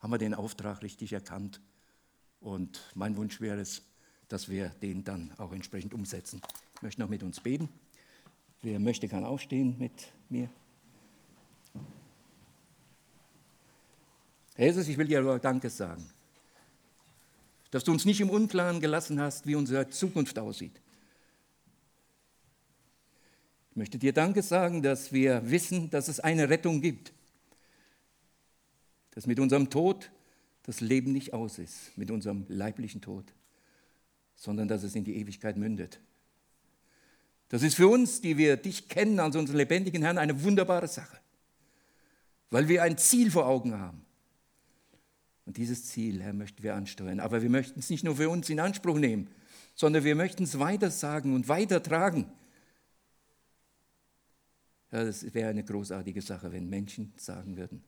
[0.00, 1.60] haben wir den Auftrag richtig erkannt.
[2.40, 3.82] Und mein Wunsch wäre es,
[4.28, 6.40] dass wir den dann auch entsprechend umsetzen.
[6.76, 7.68] Ich möchte noch mit uns beten.
[8.62, 9.92] Wer möchte, kann aufstehen mit
[10.28, 10.48] mir.
[14.54, 16.06] Herr Jesus, ich will dir Danke sagen,
[17.70, 20.80] dass du uns nicht im Unklaren gelassen hast, wie unsere Zukunft aussieht.
[23.70, 27.12] Ich möchte dir Danke sagen, dass wir wissen, dass es eine Rettung gibt
[29.12, 30.10] dass mit unserem Tod
[30.62, 33.24] das Leben nicht aus ist, mit unserem leiblichen Tod,
[34.36, 36.00] sondern dass es in die Ewigkeit mündet.
[37.48, 41.18] Das ist für uns, die wir dich kennen als unseren lebendigen Herrn, eine wunderbare Sache,
[42.50, 44.04] weil wir ein Ziel vor Augen haben.
[45.46, 47.18] Und dieses Ziel, Herr, möchten wir ansteuern.
[47.18, 49.28] Aber wir möchten es nicht nur für uns in Anspruch nehmen,
[49.74, 52.26] sondern wir möchten es weitersagen und weitertragen.
[54.92, 57.82] Ja, das wäre eine großartige Sache, wenn Menschen sagen würden,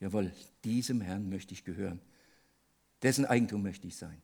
[0.00, 0.32] Jawohl,
[0.64, 2.00] diesem Herrn möchte ich gehören.
[3.02, 4.20] Dessen Eigentum möchte ich sein.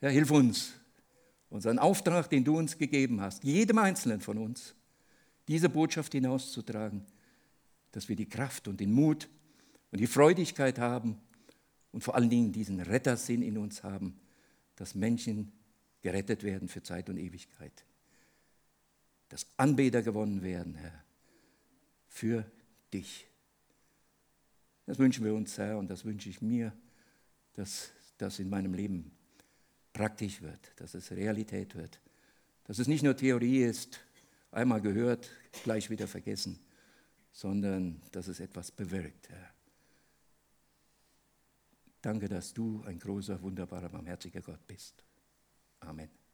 [0.00, 0.74] Herr, hilf uns,
[1.48, 4.74] unseren Auftrag, den du uns gegeben hast, jedem Einzelnen von uns,
[5.48, 7.04] diese Botschaft hinauszutragen,
[7.92, 9.28] dass wir die Kraft und den Mut
[9.90, 11.18] und die Freudigkeit haben
[11.92, 14.18] und vor allen Dingen diesen Rettersinn in uns haben,
[14.74, 15.52] dass Menschen
[16.02, 17.84] gerettet werden für Zeit und Ewigkeit.
[19.28, 21.04] Dass Anbeter gewonnen werden, Herr,
[22.06, 22.50] für
[22.92, 23.26] dich.
[24.86, 26.72] Das wünschen wir uns, Herr, und das wünsche ich mir,
[27.54, 29.10] dass das in meinem Leben
[29.92, 32.00] praktisch wird, dass es Realität wird,
[32.64, 34.00] dass es nicht nur Theorie ist,
[34.52, 35.30] einmal gehört,
[35.64, 36.58] gleich wieder vergessen,
[37.32, 39.50] sondern dass es etwas bewirkt, Herr.
[42.00, 45.02] Danke, dass du ein großer, wunderbarer, barmherziger Gott bist.
[45.80, 46.16] Amen.